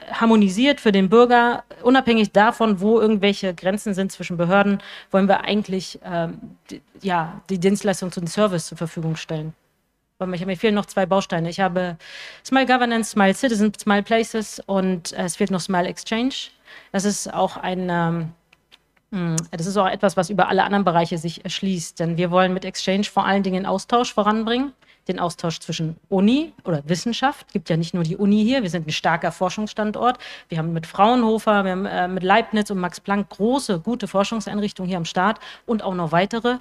harmonisiert 0.10 0.80
für 0.80 0.94
den 0.94 1.10
Bürger, 1.10 1.66
unabhängig 1.84 2.32
davon, 2.32 2.80
wo 2.80 3.02
irgendwelche 3.02 3.54
Grenzen 3.54 3.94
sind 3.94 4.12
zwischen 4.14 4.38
Behörden, 4.38 4.82
wollen 5.12 5.28
wir 5.28 5.44
eigentlich 5.44 6.00
ähm, 6.06 6.40
die, 6.70 6.82
ja, 7.02 7.42
die 7.50 7.60
Dienstleistung 7.60 8.12
zu 8.14 8.22
den 8.22 8.28
Service 8.28 8.68
zur 8.68 8.78
Verfügung 8.78 9.18
stellen. 9.18 9.54
Mir 10.20 10.56
fehlen 10.56 10.76
noch 10.76 10.86
zwei 10.86 11.06
Bausteine. 11.06 11.50
Ich 11.50 11.60
habe 11.60 11.98
Smile 12.46 12.66
Governance, 12.66 13.12
Smile 13.12 13.34
Citizen, 13.34 13.74
Smile 13.78 14.04
Places 14.04 14.62
und 14.66 15.12
äh, 15.12 15.24
es 15.24 15.36
fehlt 15.36 15.52
noch 15.52 15.60
Smile 15.60 15.90
Exchange. 15.90 16.34
Das 16.94 17.04
ist 17.04 17.34
auch 17.34 17.58
ein, 17.58 17.90
ähm, 17.90 18.32
hm, 19.12 19.36
das 19.52 19.66
ist 19.66 19.76
auch 19.76 19.90
etwas, 19.90 20.16
was 20.16 20.30
über 20.30 20.48
alle 20.48 20.64
anderen 20.64 20.86
Bereiche 20.86 21.18
sich 21.18 21.44
erschließt. 21.44 22.00
Denn 22.00 22.16
wir 22.16 22.32
wollen 22.32 22.54
mit 22.54 22.64
Exchange 22.64 23.04
vor 23.04 23.26
allen 23.26 23.44
Dingen 23.44 23.66
Austausch 23.66 24.14
voranbringen 24.14 24.72
den 25.08 25.20
Austausch 25.20 25.60
zwischen 25.60 25.98
Uni 26.10 26.54
oder 26.64 26.82
Wissenschaft. 26.88 27.46
Es 27.48 27.54
gibt 27.54 27.70
ja 27.70 27.78
nicht 27.78 27.94
nur 27.94 28.04
die 28.04 28.18
Uni 28.18 28.44
hier, 28.44 28.64
wir 28.64 28.70
sind 28.70 28.88
ein 28.88 28.92
starker 28.92 29.32
Forschungsstandort. 29.32 30.18
Wir 30.50 30.58
haben 30.58 30.74
mit 30.74 30.88
Fraunhofer, 30.88 31.64
wir 31.64 31.72
haben 31.72 31.86
äh, 31.86 32.08
mit 32.08 32.24
Leibniz 32.24 32.72
und 32.72 32.80
Max 32.80 33.00
Planck 33.00 33.30
große, 33.30 33.80
gute 33.80 34.08
Forschungseinrichtungen 34.08 34.88
hier 34.88 34.98
am 34.98 35.06
Start 35.06 35.40
und 35.66 35.84
auch 35.84 35.94
noch 35.94 36.12
weitere. 36.12 36.58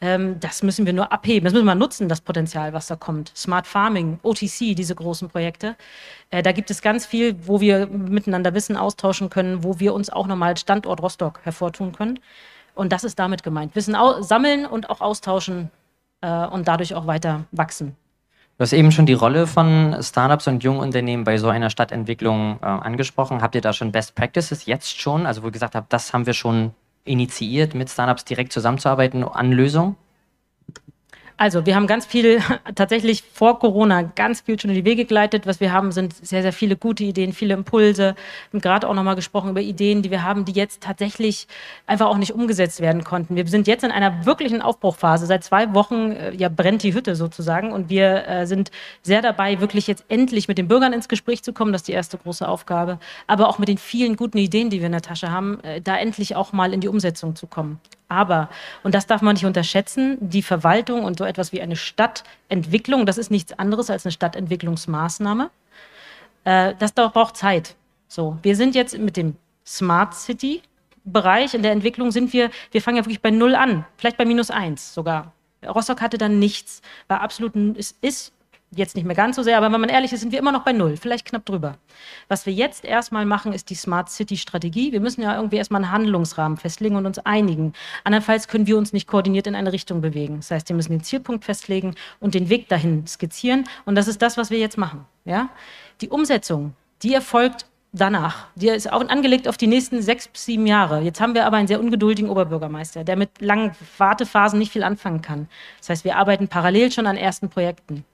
Ähm, 0.00 0.38
das 0.40 0.62
müssen 0.62 0.84
wir 0.84 0.92
nur 0.92 1.10
abheben, 1.10 1.44
das 1.44 1.54
müssen 1.54 1.66
wir 1.66 1.74
nutzen, 1.74 2.08
das 2.08 2.20
Potenzial, 2.20 2.74
was 2.74 2.86
da 2.86 2.96
kommt. 2.96 3.32
Smart 3.34 3.66
Farming, 3.66 4.18
OTC, 4.22 4.76
diese 4.76 4.94
großen 4.94 5.28
Projekte. 5.28 5.76
Äh, 6.30 6.42
da 6.42 6.52
gibt 6.52 6.70
es 6.70 6.82
ganz 6.82 7.06
viel, 7.06 7.36
wo 7.46 7.60
wir 7.60 7.86
miteinander 7.86 8.52
Wissen 8.52 8.76
austauschen 8.76 9.30
können, 9.30 9.64
wo 9.64 9.80
wir 9.80 9.94
uns 9.94 10.10
auch 10.10 10.26
nochmal 10.26 10.56
Standort 10.56 11.00
Rostock 11.02 11.40
hervortun 11.44 11.92
können. 11.92 12.18
Und 12.74 12.92
das 12.92 13.04
ist 13.04 13.18
damit 13.18 13.42
gemeint. 13.42 13.74
Wissen 13.74 13.96
sammeln 14.20 14.66
und 14.66 14.90
auch 14.90 15.00
austauschen 15.00 15.70
äh, 16.20 16.46
und 16.46 16.68
dadurch 16.68 16.94
auch 16.94 17.06
weiter 17.06 17.44
wachsen. 17.52 17.96
Du 18.58 18.62
hast 18.62 18.72
eben 18.72 18.90
schon 18.90 19.04
die 19.04 19.12
Rolle 19.12 19.46
von 19.46 19.96
Startups 20.00 20.46
und 20.46 20.64
jungen 20.64 20.80
Unternehmen 20.80 21.24
bei 21.24 21.36
so 21.36 21.48
einer 21.48 21.68
Stadtentwicklung 21.68 22.58
äh, 22.62 22.64
angesprochen. 22.64 23.42
Habt 23.42 23.54
ihr 23.54 23.60
da 23.60 23.74
schon 23.74 23.92
Best 23.92 24.14
Practices 24.14 24.64
jetzt 24.64 24.98
schon? 24.98 25.26
Also 25.26 25.42
wo 25.42 25.46
ihr 25.48 25.52
gesagt 25.52 25.74
habt, 25.74 25.92
das 25.92 26.14
haben 26.14 26.24
wir 26.24 26.32
schon 26.32 26.72
initiiert, 27.04 27.74
mit 27.74 27.90
Startups 27.90 28.24
direkt 28.24 28.52
zusammenzuarbeiten 28.52 29.24
an 29.24 29.52
Lösungen? 29.52 29.96
Also, 31.38 31.66
wir 31.66 31.76
haben 31.76 31.86
ganz 31.86 32.06
viel, 32.06 32.40
tatsächlich 32.74 33.22
vor 33.22 33.58
Corona, 33.58 34.02
ganz 34.02 34.40
viel 34.40 34.58
schon 34.58 34.70
in 34.70 34.76
die 34.76 34.86
Wege 34.86 35.04
geleitet. 35.04 35.46
Was 35.46 35.60
wir 35.60 35.70
haben, 35.70 35.92
sind 35.92 36.14
sehr, 36.14 36.40
sehr 36.40 36.52
viele 36.52 36.76
gute 36.76 37.04
Ideen, 37.04 37.34
viele 37.34 37.52
Impulse. 37.52 38.14
Wir 38.50 38.58
haben 38.58 38.60
gerade 38.62 38.88
auch 38.88 38.94
nochmal 38.94 39.16
gesprochen 39.16 39.50
über 39.50 39.60
Ideen, 39.60 40.00
die 40.00 40.10
wir 40.10 40.22
haben, 40.22 40.46
die 40.46 40.52
jetzt 40.52 40.82
tatsächlich 40.82 41.46
einfach 41.86 42.06
auch 42.06 42.16
nicht 42.16 42.32
umgesetzt 42.32 42.80
werden 42.80 43.04
konnten. 43.04 43.36
Wir 43.36 43.46
sind 43.46 43.66
jetzt 43.66 43.84
in 43.84 43.90
einer 43.90 44.24
wirklichen 44.24 44.62
Aufbruchphase. 44.62 45.26
Seit 45.26 45.44
zwei 45.44 45.74
Wochen 45.74 46.12
äh, 46.12 46.34
ja, 46.34 46.48
brennt 46.48 46.82
die 46.82 46.94
Hütte 46.94 47.14
sozusagen. 47.14 47.70
Und 47.70 47.90
wir 47.90 48.26
äh, 48.26 48.46
sind 48.46 48.70
sehr 49.02 49.20
dabei, 49.20 49.60
wirklich 49.60 49.86
jetzt 49.86 50.04
endlich 50.08 50.48
mit 50.48 50.56
den 50.56 50.68
Bürgern 50.68 50.94
ins 50.94 51.08
Gespräch 51.08 51.42
zu 51.42 51.52
kommen. 51.52 51.72
Das 51.72 51.82
ist 51.82 51.88
die 51.88 51.92
erste 51.92 52.16
große 52.16 52.48
Aufgabe. 52.48 52.98
Aber 53.26 53.48
auch 53.48 53.58
mit 53.58 53.68
den 53.68 53.78
vielen 53.78 54.16
guten 54.16 54.38
Ideen, 54.38 54.70
die 54.70 54.78
wir 54.78 54.86
in 54.86 54.92
der 54.92 55.02
Tasche 55.02 55.30
haben, 55.30 55.60
äh, 55.60 55.82
da 55.82 55.98
endlich 55.98 56.34
auch 56.34 56.54
mal 56.54 56.72
in 56.72 56.80
die 56.80 56.88
Umsetzung 56.88 57.36
zu 57.36 57.46
kommen. 57.46 57.78
Aber, 58.08 58.48
und 58.84 58.94
das 58.94 59.06
darf 59.06 59.22
man 59.22 59.34
nicht 59.34 59.46
unterschätzen, 59.46 60.16
die 60.20 60.42
Verwaltung 60.42 61.04
und 61.04 61.18
so 61.18 61.24
etwas 61.24 61.52
wie 61.52 61.60
eine 61.60 61.76
Stadtentwicklung, 61.76 63.04
das 63.04 63.18
ist 63.18 63.30
nichts 63.30 63.58
anderes 63.58 63.90
als 63.90 64.04
eine 64.04 64.12
Stadtentwicklungsmaßnahme. 64.12 65.50
Äh, 66.44 66.74
das 66.78 66.92
braucht 66.92 67.36
Zeit. 67.36 67.74
So, 68.06 68.38
wir 68.42 68.54
sind 68.54 68.74
jetzt 68.74 68.96
mit 68.96 69.16
dem 69.16 69.36
Smart 69.64 70.14
City 70.14 70.62
Bereich 71.08 71.54
in 71.54 71.62
der 71.62 71.70
Entwicklung 71.70 72.10
sind 72.10 72.32
wir, 72.32 72.50
wir 72.72 72.82
fangen 72.82 72.96
ja 72.96 73.04
wirklich 73.04 73.22
bei 73.22 73.30
Null 73.30 73.54
an, 73.54 73.84
vielleicht 73.96 74.16
bei 74.16 74.24
minus 74.24 74.50
eins 74.50 74.92
sogar. 74.92 75.32
Rostock 75.64 76.00
hatte 76.00 76.18
dann 76.18 76.40
nichts, 76.40 76.82
war 77.06 77.20
absolut, 77.20 77.54
es 77.78 77.94
ist 78.00 78.32
jetzt 78.70 78.96
nicht 78.96 79.04
mehr 79.04 79.16
ganz 79.16 79.36
so 79.36 79.42
sehr, 79.42 79.56
aber 79.56 79.72
wenn 79.72 79.80
man 79.80 79.90
ehrlich 79.90 80.12
ist, 80.12 80.20
sind 80.20 80.32
wir 80.32 80.38
immer 80.38 80.52
noch 80.52 80.64
bei 80.64 80.72
Null, 80.72 80.96
vielleicht 80.96 81.26
knapp 81.26 81.44
drüber. 81.44 81.76
Was 82.28 82.46
wir 82.46 82.52
jetzt 82.52 82.84
erstmal 82.84 83.24
machen, 83.24 83.52
ist 83.52 83.70
die 83.70 83.74
Smart 83.74 84.10
City 84.10 84.36
Strategie. 84.36 84.92
Wir 84.92 85.00
müssen 85.00 85.22
ja 85.22 85.36
irgendwie 85.36 85.56
erstmal 85.56 85.82
einen 85.82 85.92
Handlungsrahmen 85.92 86.58
festlegen 86.58 86.96
und 86.96 87.06
uns 87.06 87.18
einigen. 87.20 87.72
Andernfalls 88.04 88.48
können 88.48 88.66
wir 88.66 88.76
uns 88.76 88.92
nicht 88.92 89.06
koordiniert 89.06 89.46
in 89.46 89.54
eine 89.54 89.72
Richtung 89.72 90.00
bewegen. 90.00 90.36
Das 90.36 90.50
heißt, 90.50 90.68
wir 90.68 90.76
müssen 90.76 90.92
den 90.92 91.02
Zielpunkt 91.02 91.44
festlegen 91.44 91.94
und 92.20 92.34
den 92.34 92.48
Weg 92.48 92.68
dahin 92.68 93.06
skizzieren. 93.06 93.64
Und 93.84 93.94
das 93.94 94.08
ist 94.08 94.20
das, 94.20 94.36
was 94.36 94.50
wir 94.50 94.58
jetzt 94.58 94.78
machen. 94.78 95.06
Ja? 95.24 95.48
Die 96.00 96.08
Umsetzung, 96.08 96.74
die 97.02 97.14
erfolgt 97.14 97.66
danach. 97.92 98.48
Die 98.56 98.68
ist 98.68 98.92
auch 98.92 99.06
angelegt 99.08 99.48
auf 99.48 99.56
die 99.56 99.66
nächsten 99.66 100.02
sechs 100.02 100.28
bis 100.28 100.44
sieben 100.44 100.66
Jahre. 100.66 101.00
Jetzt 101.00 101.20
haben 101.20 101.34
wir 101.34 101.46
aber 101.46 101.56
einen 101.56 101.68
sehr 101.68 101.80
ungeduldigen 101.80 102.30
Oberbürgermeister, 102.30 103.04
der 103.04 103.16
mit 103.16 103.40
langen 103.40 103.72
Wartephasen 103.96 104.58
nicht 104.58 104.72
viel 104.72 104.82
anfangen 104.82 105.22
kann. 105.22 105.48
Das 105.78 105.88
heißt, 105.88 106.04
wir 106.04 106.16
arbeiten 106.16 106.48
parallel 106.48 106.92
schon 106.92 107.06
an 107.06 107.16
ersten 107.16 107.48
Projekten. 107.48 108.04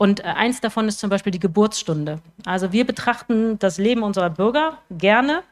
Und 0.00 0.20
äh, 0.20 0.28
eins 0.28 0.62
davon 0.62 0.88
ist 0.88 0.98
zum 0.98 1.10
Beispiel 1.10 1.30
die 1.30 1.38
Geburtsstunde. 1.38 2.20
Also 2.46 2.72
wir 2.72 2.86
betrachten 2.86 3.58
das 3.58 3.76
Leben 3.76 4.02
unserer 4.02 4.30
Bürger 4.30 4.78
gerne 4.90 5.42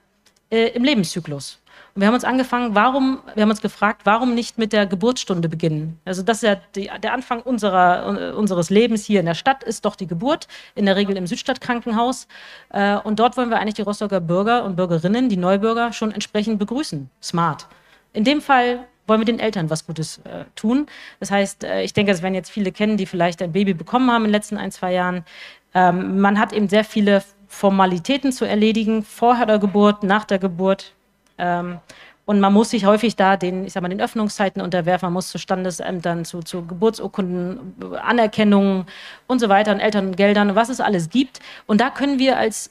äh, 0.48 0.68
im 0.68 0.84
Lebenszyklus. 0.84 1.58
Und 1.94 2.00
wir 2.00 2.08
haben 2.08 2.14
uns 2.14 2.24
angefangen, 2.24 2.74
warum, 2.74 3.18
wir 3.34 3.42
haben 3.42 3.50
uns 3.50 3.60
gefragt, 3.60 4.00
warum 4.04 4.34
nicht 4.34 4.56
mit 4.56 4.72
der 4.72 4.86
Geburtsstunde 4.86 5.50
beginnen? 5.50 6.00
Also 6.06 6.22
das 6.22 6.38
ist 6.38 6.44
ja 6.44 6.56
die, 6.74 6.90
der 7.02 7.12
Anfang 7.12 7.42
unserer, 7.42 8.34
unseres 8.34 8.70
Lebens 8.70 9.04
hier 9.04 9.20
in 9.20 9.26
der 9.26 9.34
Stadt, 9.34 9.62
ist 9.64 9.84
doch 9.84 9.96
die 9.96 10.06
Geburt, 10.06 10.48
in 10.74 10.86
der 10.86 10.96
Regel 10.96 11.18
im 11.18 11.26
Südstadtkrankenhaus. 11.26 12.26
Äh, 12.70 12.96
und 12.96 13.18
dort 13.18 13.36
wollen 13.36 13.50
wir 13.50 13.58
eigentlich 13.58 13.74
die 13.74 13.82
Rostocker 13.82 14.20
Bürger 14.20 14.64
und 14.64 14.76
Bürgerinnen, 14.76 15.28
die 15.28 15.36
Neubürger, 15.36 15.92
schon 15.92 16.10
entsprechend 16.10 16.58
begrüßen. 16.58 17.10
Smart. 17.20 17.66
In 18.14 18.24
dem 18.24 18.40
Fall 18.40 18.86
wollen 19.08 19.20
wir 19.20 19.24
den 19.24 19.40
Eltern 19.40 19.70
was 19.70 19.86
Gutes 19.86 20.18
äh, 20.18 20.44
tun. 20.54 20.86
Das 21.20 21.30
heißt, 21.30 21.64
äh, 21.64 21.82
ich 21.82 21.92
denke, 21.92 22.12
das 22.12 22.22
werden 22.22 22.34
jetzt 22.34 22.50
viele 22.50 22.72
kennen, 22.72 22.96
die 22.96 23.06
vielleicht 23.06 23.42
ein 23.42 23.52
Baby 23.52 23.74
bekommen 23.74 24.10
haben 24.10 24.22
in 24.22 24.28
den 24.28 24.32
letzten 24.32 24.58
ein, 24.58 24.70
zwei 24.70 24.92
Jahren. 24.92 25.24
Ähm, 25.74 26.20
man 26.20 26.38
hat 26.38 26.52
eben 26.52 26.68
sehr 26.68 26.84
viele 26.84 27.22
Formalitäten 27.48 28.32
zu 28.32 28.44
erledigen, 28.44 29.02
vor 29.02 29.44
der 29.46 29.58
Geburt, 29.58 30.02
nach 30.02 30.24
der 30.24 30.38
Geburt. 30.38 30.92
Ähm, 31.38 31.78
und 32.28 32.40
man 32.40 32.52
muss 32.52 32.68
sich 32.70 32.84
häufig 32.84 33.16
da 33.16 33.38
den, 33.38 33.64
ich 33.64 33.72
sag 33.72 33.80
mal, 33.80 33.88
den 33.88 34.02
Öffnungszeiten 34.02 34.60
unterwerfen, 34.60 35.06
man 35.06 35.14
muss 35.14 35.30
zu 35.30 35.38
Standesämtern, 35.38 36.26
zu, 36.26 36.40
zu 36.40 36.66
Geburtsurkunden, 36.66 37.74
Anerkennungen 38.02 38.84
und 39.26 39.38
so 39.38 39.48
weiter 39.48 39.72
und 39.72 39.80
Elterngeldern, 39.80 40.54
was 40.54 40.68
es 40.68 40.80
alles 40.80 41.08
gibt. 41.08 41.40
Und 41.64 41.80
da 41.80 41.88
können 41.88 42.18
wir 42.18 42.36
als, 42.36 42.70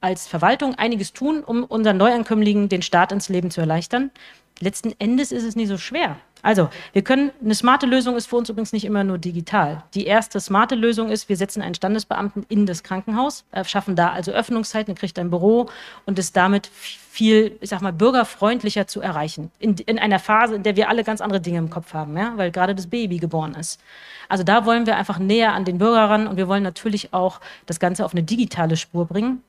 als 0.00 0.28
Verwaltung 0.28 0.76
einiges 0.76 1.12
tun, 1.12 1.42
um 1.42 1.64
unseren 1.64 1.96
Neuankömmlingen 1.96 2.68
den 2.68 2.82
Start 2.82 3.10
ins 3.10 3.28
Leben 3.28 3.50
zu 3.50 3.60
erleichtern. 3.60 4.12
Letzten 4.60 4.92
Endes 4.98 5.32
ist 5.32 5.44
es 5.44 5.56
nicht 5.56 5.68
so 5.68 5.78
schwer. 5.78 6.16
Also, 6.42 6.68
wir 6.92 7.02
können, 7.02 7.32
eine 7.42 7.54
smarte 7.54 7.86
Lösung 7.86 8.16
ist 8.16 8.26
für 8.26 8.36
uns 8.36 8.48
übrigens 8.48 8.72
nicht 8.72 8.84
immer 8.84 9.02
nur 9.02 9.18
digital. 9.18 9.82
Die 9.94 10.06
erste 10.06 10.38
smarte 10.38 10.76
Lösung 10.76 11.10
ist, 11.10 11.28
wir 11.28 11.36
setzen 11.36 11.62
einen 11.62 11.74
Standesbeamten 11.74 12.46
in 12.48 12.64
das 12.64 12.84
Krankenhaus, 12.84 13.44
äh, 13.50 13.64
schaffen 13.64 13.96
da 13.96 14.10
also 14.10 14.30
Öffnungszeiten, 14.30 14.94
kriegt 14.94 15.18
ein 15.18 15.30
Büro 15.30 15.68
und 16.06 16.18
ist 16.18 16.36
damit 16.36 16.68
viel, 16.68 17.58
ich 17.60 17.70
sag 17.70 17.82
mal, 17.82 17.92
bürgerfreundlicher 17.92 18.86
zu 18.86 19.00
erreichen. 19.00 19.50
In, 19.58 19.74
in 19.86 19.98
einer 19.98 20.20
Phase, 20.20 20.54
in 20.54 20.62
der 20.62 20.76
wir 20.76 20.88
alle 20.88 21.02
ganz 21.02 21.20
andere 21.20 21.40
Dinge 21.40 21.58
im 21.58 21.70
Kopf 21.70 21.92
haben, 21.92 22.16
ja, 22.16 22.32
weil 22.36 22.52
gerade 22.52 22.76
das 22.76 22.86
Baby 22.86 23.18
geboren 23.18 23.54
ist. 23.54 23.80
Also 24.28 24.44
da 24.44 24.64
wollen 24.64 24.86
wir 24.86 24.96
einfach 24.96 25.18
näher 25.18 25.54
an 25.54 25.64
den 25.64 25.78
Bürger 25.78 26.08
ran 26.08 26.28
und 26.28 26.36
wir 26.36 26.46
wollen 26.46 26.62
natürlich 26.62 27.12
auch 27.12 27.40
das 27.66 27.80
Ganze 27.80 28.04
auf 28.04 28.12
eine 28.12 28.22
digitale 28.22 28.76
Spur 28.76 29.06
bringen. 29.06 29.42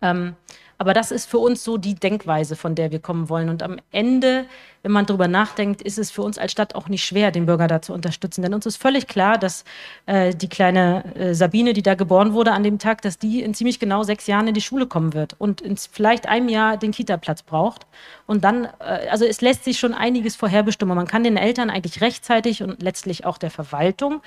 Ähm, 0.00 0.34
aber 0.78 0.94
das 0.94 1.10
ist 1.10 1.28
für 1.28 1.38
uns 1.38 1.64
so 1.64 1.76
die 1.76 1.94
Denkweise, 1.94 2.56
von 2.56 2.74
der 2.74 2.90
wir 2.90 2.98
kommen 2.98 3.28
wollen. 3.28 3.48
Und 3.48 3.62
am 3.62 3.78
Ende, 3.90 4.46
wenn 4.82 4.92
man 4.92 5.06
darüber 5.06 5.28
nachdenkt, 5.28 5.82
ist 5.82 5.98
es 5.98 6.10
für 6.10 6.22
uns 6.22 6.38
als 6.38 6.52
Stadt 6.52 6.74
auch 6.74 6.88
nicht 6.88 7.04
schwer, 7.04 7.30
den 7.30 7.46
Bürger 7.46 7.68
da 7.68 7.82
zu 7.82 7.92
unterstützen. 7.92 8.42
Denn 8.42 8.54
uns 8.54 8.66
ist 8.66 8.76
völlig 8.76 9.06
klar, 9.06 9.38
dass 9.38 9.64
äh, 10.06 10.34
die 10.34 10.48
kleine 10.48 11.14
äh, 11.14 11.34
Sabine, 11.34 11.72
die 11.72 11.82
da 11.82 11.94
geboren 11.94 12.32
wurde 12.32 12.52
an 12.52 12.62
dem 12.62 12.78
Tag, 12.78 13.02
dass 13.02 13.18
die 13.18 13.42
in 13.42 13.54
ziemlich 13.54 13.78
genau 13.78 14.02
sechs 14.02 14.26
Jahren 14.26 14.48
in 14.48 14.54
die 14.54 14.60
Schule 14.60 14.86
kommen 14.86 15.14
wird 15.14 15.34
und 15.38 15.60
in 15.60 15.76
vielleicht 15.76 16.28
einem 16.28 16.48
Jahr 16.48 16.76
den 16.76 16.92
Kita-Platz 16.92 17.42
braucht. 17.42 17.86
Und 18.26 18.44
dann, 18.44 18.64
äh, 18.80 19.08
also 19.10 19.24
es 19.24 19.40
lässt 19.40 19.64
sich 19.64 19.78
schon 19.78 19.94
einiges 19.94 20.36
vorherbestimmen. 20.36 20.96
Man 20.96 21.06
kann 21.06 21.24
den 21.24 21.36
Eltern 21.36 21.70
eigentlich 21.70 22.00
rechtzeitig 22.00 22.62
und 22.62 22.82
letztlich 22.82 23.24
auch 23.24 23.38
der 23.38 23.50
Verwaltung 23.50 24.22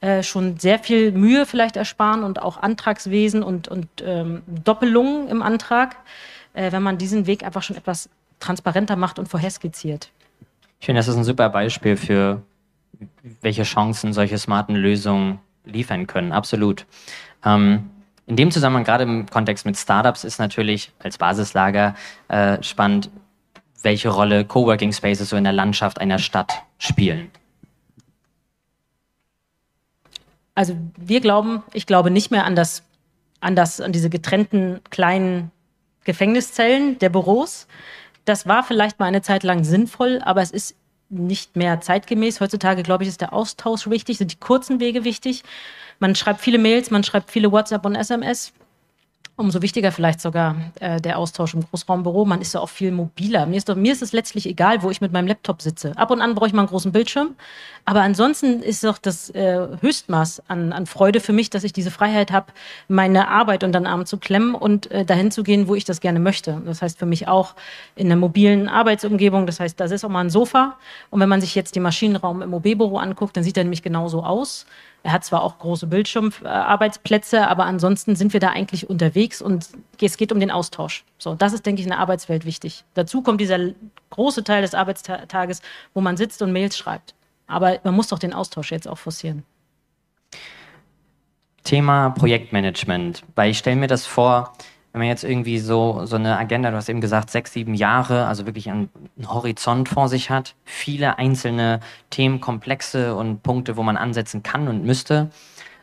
äh, 0.00 0.22
schon 0.22 0.58
sehr 0.58 0.78
viel 0.78 1.12
Mühe 1.12 1.44
vielleicht 1.46 1.76
ersparen 1.76 2.24
und 2.24 2.40
auch 2.40 2.56
Antragswesen 2.56 3.42
und, 3.42 3.68
und 3.68 3.86
ähm, 4.02 4.42
Doppelungen 4.46 5.28
im 5.28 5.42
Antrag, 5.42 5.96
äh, 6.54 6.72
wenn 6.72 6.82
man 6.82 6.98
diesen 6.98 7.26
Weg 7.26 7.44
einfach 7.44 7.62
schon 7.62 7.76
etwas 7.76 8.08
transparenter 8.38 8.96
macht 8.96 9.18
und 9.18 9.28
vorherskizziert. 9.28 10.10
Ich 10.80 10.86
finde, 10.86 11.00
das 11.00 11.08
ist 11.08 11.16
ein 11.16 11.24
super 11.24 11.50
Beispiel 11.50 11.96
für, 11.96 12.42
welche 13.42 13.64
Chancen 13.64 14.14
solche 14.14 14.38
smarten 14.38 14.74
Lösungen 14.74 15.38
liefern 15.64 16.06
können. 16.06 16.32
Absolut. 16.32 16.86
Ähm, 17.44 17.90
in 18.26 18.36
dem 18.36 18.50
Zusammenhang, 18.50 18.84
gerade 18.84 19.04
im 19.04 19.26
Kontext 19.26 19.66
mit 19.66 19.76
Startups, 19.76 20.24
ist 20.24 20.38
natürlich 20.38 20.92
als 20.98 21.18
Basislager 21.18 21.94
äh, 22.28 22.62
spannend, 22.62 23.10
welche 23.82 24.08
Rolle 24.08 24.44
Coworking 24.44 24.92
Spaces 24.92 25.28
so 25.28 25.36
in 25.36 25.44
der 25.44 25.52
Landschaft 25.52 26.00
einer 26.00 26.18
Stadt 26.18 26.62
spielen. 26.78 27.30
Also 30.54 30.76
wir 30.96 31.20
glauben, 31.20 31.62
ich 31.72 31.86
glaube 31.86 32.10
nicht 32.10 32.30
mehr 32.30 32.44
an 32.44 32.56
das, 32.56 32.82
an 33.40 33.56
das, 33.56 33.80
an 33.80 33.92
diese 33.92 34.10
getrennten 34.10 34.80
kleinen 34.90 35.50
Gefängniszellen 36.04 36.98
der 36.98 37.08
Büros. 37.08 37.66
Das 38.24 38.46
war 38.46 38.62
vielleicht 38.62 38.98
mal 38.98 39.06
eine 39.06 39.22
Zeit 39.22 39.42
lang 39.42 39.64
sinnvoll, 39.64 40.20
aber 40.22 40.42
es 40.42 40.50
ist 40.50 40.76
nicht 41.08 41.56
mehr 41.56 41.80
zeitgemäß. 41.80 42.40
Heutzutage, 42.40 42.82
glaube 42.82 43.02
ich, 43.02 43.08
ist 43.08 43.20
der 43.20 43.32
Austausch 43.32 43.88
wichtig, 43.88 44.18
sind 44.18 44.32
die 44.32 44.38
kurzen 44.38 44.80
Wege 44.80 45.04
wichtig. 45.04 45.42
Man 45.98 46.14
schreibt 46.14 46.40
viele 46.40 46.58
Mails, 46.58 46.90
man 46.90 47.04
schreibt 47.04 47.30
viele 47.30 47.52
WhatsApp 47.52 47.84
und 47.84 47.96
SMS. 47.96 48.52
Umso 49.40 49.62
wichtiger 49.62 49.90
vielleicht 49.90 50.20
sogar 50.20 50.54
äh, 50.80 51.00
der 51.00 51.16
Austausch 51.16 51.54
im 51.54 51.64
Großraumbüro. 51.64 52.26
Man 52.26 52.42
ist 52.42 52.52
ja 52.52 52.60
auch 52.60 52.68
viel 52.68 52.92
mobiler. 52.92 53.46
Mir 53.46 53.56
ist, 53.56 53.70
doch, 53.70 53.74
mir 53.74 53.90
ist 53.90 54.02
es 54.02 54.12
letztlich 54.12 54.44
egal, 54.44 54.82
wo 54.82 54.90
ich 54.90 55.00
mit 55.00 55.12
meinem 55.12 55.26
Laptop 55.26 55.62
sitze. 55.62 55.92
Ab 55.96 56.10
und 56.10 56.20
an 56.20 56.34
brauche 56.34 56.48
ich 56.48 56.52
mal 56.52 56.60
einen 56.60 56.68
großen 56.68 56.92
Bildschirm. 56.92 57.36
Aber 57.86 58.02
ansonsten 58.02 58.60
ist 58.60 58.84
doch 58.84 58.98
das 58.98 59.30
äh, 59.30 59.66
Höchstmaß 59.80 60.42
an, 60.48 60.74
an 60.74 60.84
Freude 60.84 61.20
für 61.20 61.32
mich, 61.32 61.48
dass 61.48 61.64
ich 61.64 61.72
diese 61.72 61.90
Freiheit 61.90 62.32
habe, 62.32 62.52
meine 62.86 63.28
Arbeit 63.28 63.64
unter 63.64 63.80
den 63.80 63.86
Arm 63.86 64.04
zu 64.04 64.18
klemmen 64.18 64.54
und 64.54 64.90
äh, 64.90 65.06
dahin 65.06 65.30
zu 65.30 65.42
gehen, 65.42 65.68
wo 65.68 65.74
ich 65.74 65.86
das 65.86 66.00
gerne 66.00 66.20
möchte. 66.20 66.60
Das 66.66 66.82
heißt 66.82 66.98
für 66.98 67.06
mich 67.06 67.26
auch 67.26 67.54
in 67.96 68.08
einer 68.08 68.16
mobilen 68.16 68.68
Arbeitsumgebung. 68.68 69.46
Das 69.46 69.58
heißt, 69.58 69.80
das 69.80 69.90
ist 69.90 70.04
auch 70.04 70.10
mal 70.10 70.20
ein 70.20 70.30
Sofa. 70.30 70.76
Und 71.08 71.18
wenn 71.18 71.30
man 71.30 71.40
sich 71.40 71.54
jetzt 71.54 71.76
den 71.76 71.82
Maschinenraum 71.82 72.42
im 72.42 72.52
OB-Büro 72.52 72.98
anguckt, 72.98 73.38
dann 73.38 73.44
sieht 73.44 73.56
er 73.56 73.64
nämlich 73.64 73.82
genauso 73.82 74.22
aus. 74.22 74.66
Er 75.02 75.12
hat 75.12 75.24
zwar 75.24 75.42
auch 75.42 75.58
große 75.58 75.86
Bildschirmarbeitsplätze, 75.86 77.48
aber 77.48 77.64
ansonsten 77.64 78.16
sind 78.16 78.32
wir 78.32 78.40
da 78.40 78.50
eigentlich 78.50 78.90
unterwegs 78.90 79.40
und 79.40 79.68
es 80.00 80.16
geht 80.18 80.30
um 80.30 80.40
den 80.40 80.50
Austausch. 80.50 81.04
So, 81.18 81.34
das 81.34 81.54
ist, 81.54 81.64
denke 81.64 81.80
ich, 81.80 81.86
in 81.86 81.90
der 81.90 82.00
Arbeitswelt 82.00 82.44
wichtig. 82.44 82.84
Dazu 82.94 83.22
kommt 83.22 83.40
dieser 83.40 83.58
große 84.10 84.44
Teil 84.44 84.62
des 84.62 84.74
Arbeitstages, 84.74 85.62
wo 85.94 86.00
man 86.00 86.16
sitzt 86.16 86.42
und 86.42 86.52
Mails 86.52 86.76
schreibt. 86.76 87.14
Aber 87.46 87.80
man 87.82 87.94
muss 87.94 88.08
doch 88.08 88.18
den 88.18 88.34
Austausch 88.34 88.70
jetzt 88.70 88.86
auch 88.86 88.98
forcieren. 88.98 89.42
Thema 91.64 92.10
Projektmanagement, 92.10 93.24
weil 93.34 93.50
ich 93.50 93.58
stelle 93.58 93.76
mir 93.76 93.86
das 93.86 94.06
vor, 94.06 94.52
wenn 94.92 95.00
man 95.00 95.08
jetzt 95.08 95.24
irgendwie 95.24 95.58
so, 95.58 96.04
so 96.04 96.16
eine 96.16 96.36
Agenda, 96.36 96.70
du 96.70 96.76
hast 96.76 96.88
eben 96.88 97.00
gesagt, 97.00 97.30
sechs, 97.30 97.52
sieben 97.52 97.74
Jahre, 97.74 98.26
also 98.26 98.46
wirklich 98.46 98.68
einen, 98.68 98.90
einen 99.16 99.32
Horizont 99.32 99.88
vor 99.88 100.08
sich 100.08 100.30
hat, 100.30 100.56
viele 100.64 101.18
einzelne 101.18 101.80
Themenkomplexe 102.10 103.14
und 103.14 103.42
Punkte, 103.42 103.76
wo 103.76 103.82
man 103.82 103.96
ansetzen 103.96 104.42
kann 104.42 104.66
und 104.66 104.84
müsste, 104.84 105.30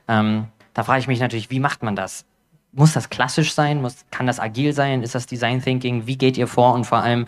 ähm, 0.08 0.48
da 0.74 0.84
frage 0.84 1.00
ich 1.00 1.08
mich 1.08 1.20
natürlich, 1.20 1.50
wie 1.50 1.60
macht 1.60 1.84
man 1.84 1.96
das? 1.96 2.26
Muss 2.74 2.94
das 2.94 3.10
klassisch 3.10 3.54
sein? 3.54 3.82
Muss, 3.82 4.06
kann 4.12 4.28
das 4.28 4.40
agil 4.40 4.74
sein? 4.74 5.02
Ist 5.02 5.16
das 5.16 5.26
Design 5.26 5.62
Thinking? 5.62 6.06
Wie 6.06 6.18
geht 6.18 6.38
ihr 6.38 6.48
vor? 6.48 6.74
Und 6.74 6.84
vor 6.84 7.00
allem, 7.00 7.26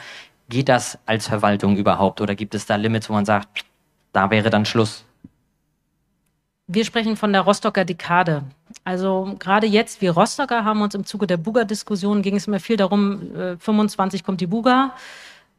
geht 0.49 0.69
das 0.69 0.99
als 1.05 1.27
Verwaltung 1.27 1.77
überhaupt? 1.77 2.21
Oder 2.21 2.35
gibt 2.35 2.53
es 2.53 2.65
da 2.65 2.75
Limits, 2.75 3.09
wo 3.09 3.13
man 3.13 3.25
sagt, 3.25 3.65
da 4.11 4.29
wäre 4.29 4.49
dann 4.49 4.65
Schluss? 4.65 5.05
Wir 6.67 6.85
sprechen 6.85 7.15
von 7.15 7.31
der 7.33 7.41
Rostocker 7.41 7.85
Dekade. 7.85 8.43
Also 8.83 9.35
gerade 9.39 9.67
jetzt, 9.67 10.01
wir 10.01 10.11
Rostocker 10.11 10.63
haben 10.65 10.81
uns 10.81 10.95
im 10.95 11.05
Zuge 11.05 11.27
der 11.27 11.37
Buga-Diskussion, 11.37 12.21
ging 12.21 12.35
es 12.35 12.47
immer 12.47 12.59
viel 12.59 12.77
darum, 12.77 13.35
äh, 13.35 13.57
25 13.57 14.23
kommt 14.23 14.41
die 14.41 14.47
Buga. 14.47 14.93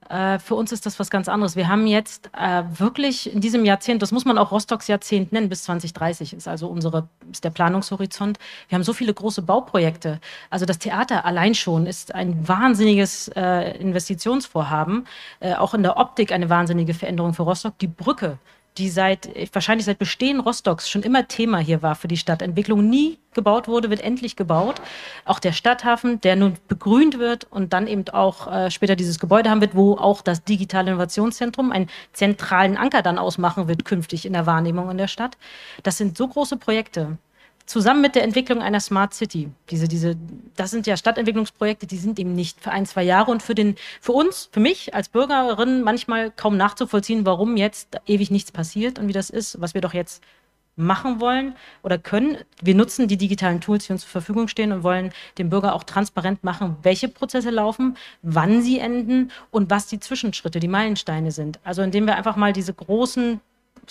äh, 0.09 0.39
für 0.41 0.57
uns 0.57 0.73
ist 0.73 0.87
das 0.87 0.99
was 0.99 1.11
ganz 1.11 1.29
anderes. 1.29 1.55
Wir 1.57 1.69
haben 1.69 1.87
jetzt 1.87 2.31
äh, 2.37 2.63
wirklich 2.79 3.33
in 3.33 3.41
diesem 3.41 3.65
Jahrzehnt, 3.65 4.03
das 4.03 4.11
muss 4.11 4.25
man 4.25 4.39
auch 4.39 4.51
Rostocks 4.51 4.89
Jahrzehnt 4.89 5.33
nennen, 5.33 5.49
bis 5.49 5.63
2030 5.65 6.33
ist 6.33 6.49
also 6.49 6.67
unsere, 6.67 7.09
ist 7.31 7.45
der 7.45 7.51
Planungshorizont. 7.51 8.39
Wir 8.69 8.77
haben 8.77 8.83
so 8.83 8.93
viele 8.93 9.15
große 9.15 9.43
Bauprojekte. 9.43 10.21
Also 10.51 10.67
das 10.67 10.79
Theater 10.79 11.25
allein 11.25 11.55
schon 11.55 11.87
ist 11.87 12.15
ein 12.15 12.49
wahnsinniges 12.49 13.29
äh, 13.37 13.79
Investitionsvorhaben. 13.79 15.07
Äh, 15.39 15.55
auch 15.55 15.75
in 15.75 15.83
der 15.83 15.97
Optik 15.97 16.33
eine 16.33 16.51
wahnsinnige 16.51 16.95
Veränderung 16.95 17.35
für 17.35 17.43
Rostock. 17.43 17.79
Die 17.79 17.87
Brücke 17.87 18.39
die 18.79 18.89
seit, 18.89 19.29
wahrscheinlich 19.55 19.85
seit 19.85 19.99
Bestehen 19.99 20.41
Rostocks 20.41 20.89
schon 20.89 21.03
immer 21.03 21.29
Thema 21.29 21.59
hier 21.59 21.83
war 21.83 21.95
für 21.95 22.09
die 22.09 22.17
Stadtentwicklung, 22.17 22.89
nie 22.89 23.19
gebaut 23.35 23.69
wurde, 23.69 23.91
wird 23.91 24.01
endlich 24.01 24.37
gebaut. 24.37 24.81
Auch 25.25 25.39
der 25.39 25.53
Stadthafen, 25.53 26.21
der 26.21 26.37
nun 26.37 26.55
begrünt 26.69 27.19
wird 27.19 27.47
und 27.51 27.73
dann 27.73 27.87
eben 27.87 28.09
auch 28.09 28.51
äh, 28.51 28.71
später 28.71 28.97
dieses 28.97 29.19
Gebäude 29.19 29.51
haben 29.51 29.61
wird, 29.61 29.75
wo 29.75 29.95
auch 29.97 30.23
das 30.23 30.45
digitale 30.45 30.91
Innovationszentrum 30.91 31.73
einen 31.73 31.89
zentralen 32.13 32.77
Anker 32.77 33.03
dann 33.03 33.19
ausmachen 33.19 33.69
wird 33.69 33.85
künftig 33.85 34.27
in 34.27 34.33
der 34.33 34.47
Wahrnehmung 34.47 34.91
in 34.91 34.99
der 34.99 35.09
Stadt. 35.09 35.37
Das 35.83 35.99
sind 35.99 36.17
so 36.17 36.29
große 36.29 36.57
Projekte 36.57 37.19
zusammen 37.71 38.01
mit 38.01 38.17
der 38.17 38.25
Entwicklung 38.25 38.61
einer 38.61 38.81
Smart 38.81 39.15
City. 39.15 39.49
Diese, 39.71 39.87
diese, 39.87 40.17
das 40.57 40.73
sind 40.73 40.87
ja 40.87 40.97
Stadtentwicklungsprojekte, 40.97 41.87
die 41.87 41.97
sind 41.97 42.19
eben 42.19 42.35
nicht 42.35 42.61
für 42.61 42.73
ein, 42.73 42.85
zwei 42.85 43.05
Jahre 43.05 43.31
und 43.31 43.43
für, 43.43 43.55
den, 43.55 43.77
für 44.01 44.13
uns, 44.13 44.51
für 44.53 44.61
mich 44.61 44.93
als 44.95 45.09
Bürgerin 45.09 45.83
manchmal 45.83 46.33
kaum 46.33 46.57
nachzuvollziehen, 46.57 47.25
warum 47.25 47.57
jetzt 47.57 48.01
ewig 48.07 48.31
nichts 48.31 48.51
passiert 48.51 48.99
und 48.99 49.07
wie 49.07 49.13
das 49.13 49.31
ist, 49.31 49.61
was 49.61 49.75
wir 49.75 49.81
doch 49.81 49.95
jetzt 49.95 50.23
machen 50.77 51.21
wollen 51.21 51.55
oder 51.83 51.99
können. 51.99 52.39
Wir 52.61 52.75
nutzen 52.75 53.07
die 53.07 53.17
digitalen 53.17 53.61
Tools, 53.61 53.87
die 53.87 53.93
uns 53.93 54.03
zur 54.03 54.11
Verfügung 54.11 54.49
stehen 54.49 54.73
und 54.73 54.83
wollen 54.83 55.13
dem 55.39 55.51
Bürger 55.51 55.75
auch 55.75 55.85
transparent 55.85 56.43
machen, 56.43 56.77
welche 56.83 57.09
Prozesse 57.09 57.51
laufen, 57.51 57.97
wann 58.23 58.63
sie 58.63 58.81
enden 58.81 59.31
und 59.51 59.71
was 59.71 59.87
die 59.87 60.01
Zwischenschritte, 60.01 60.59
die 60.59 60.69
Meilensteine 60.69 61.31
sind. 61.31 61.61
Also 61.63 61.83
indem 61.83 62.07
wir 62.07 62.17
einfach 62.17 62.37
mal 62.37 62.53
diese 62.53 62.75
großen 62.75 63.41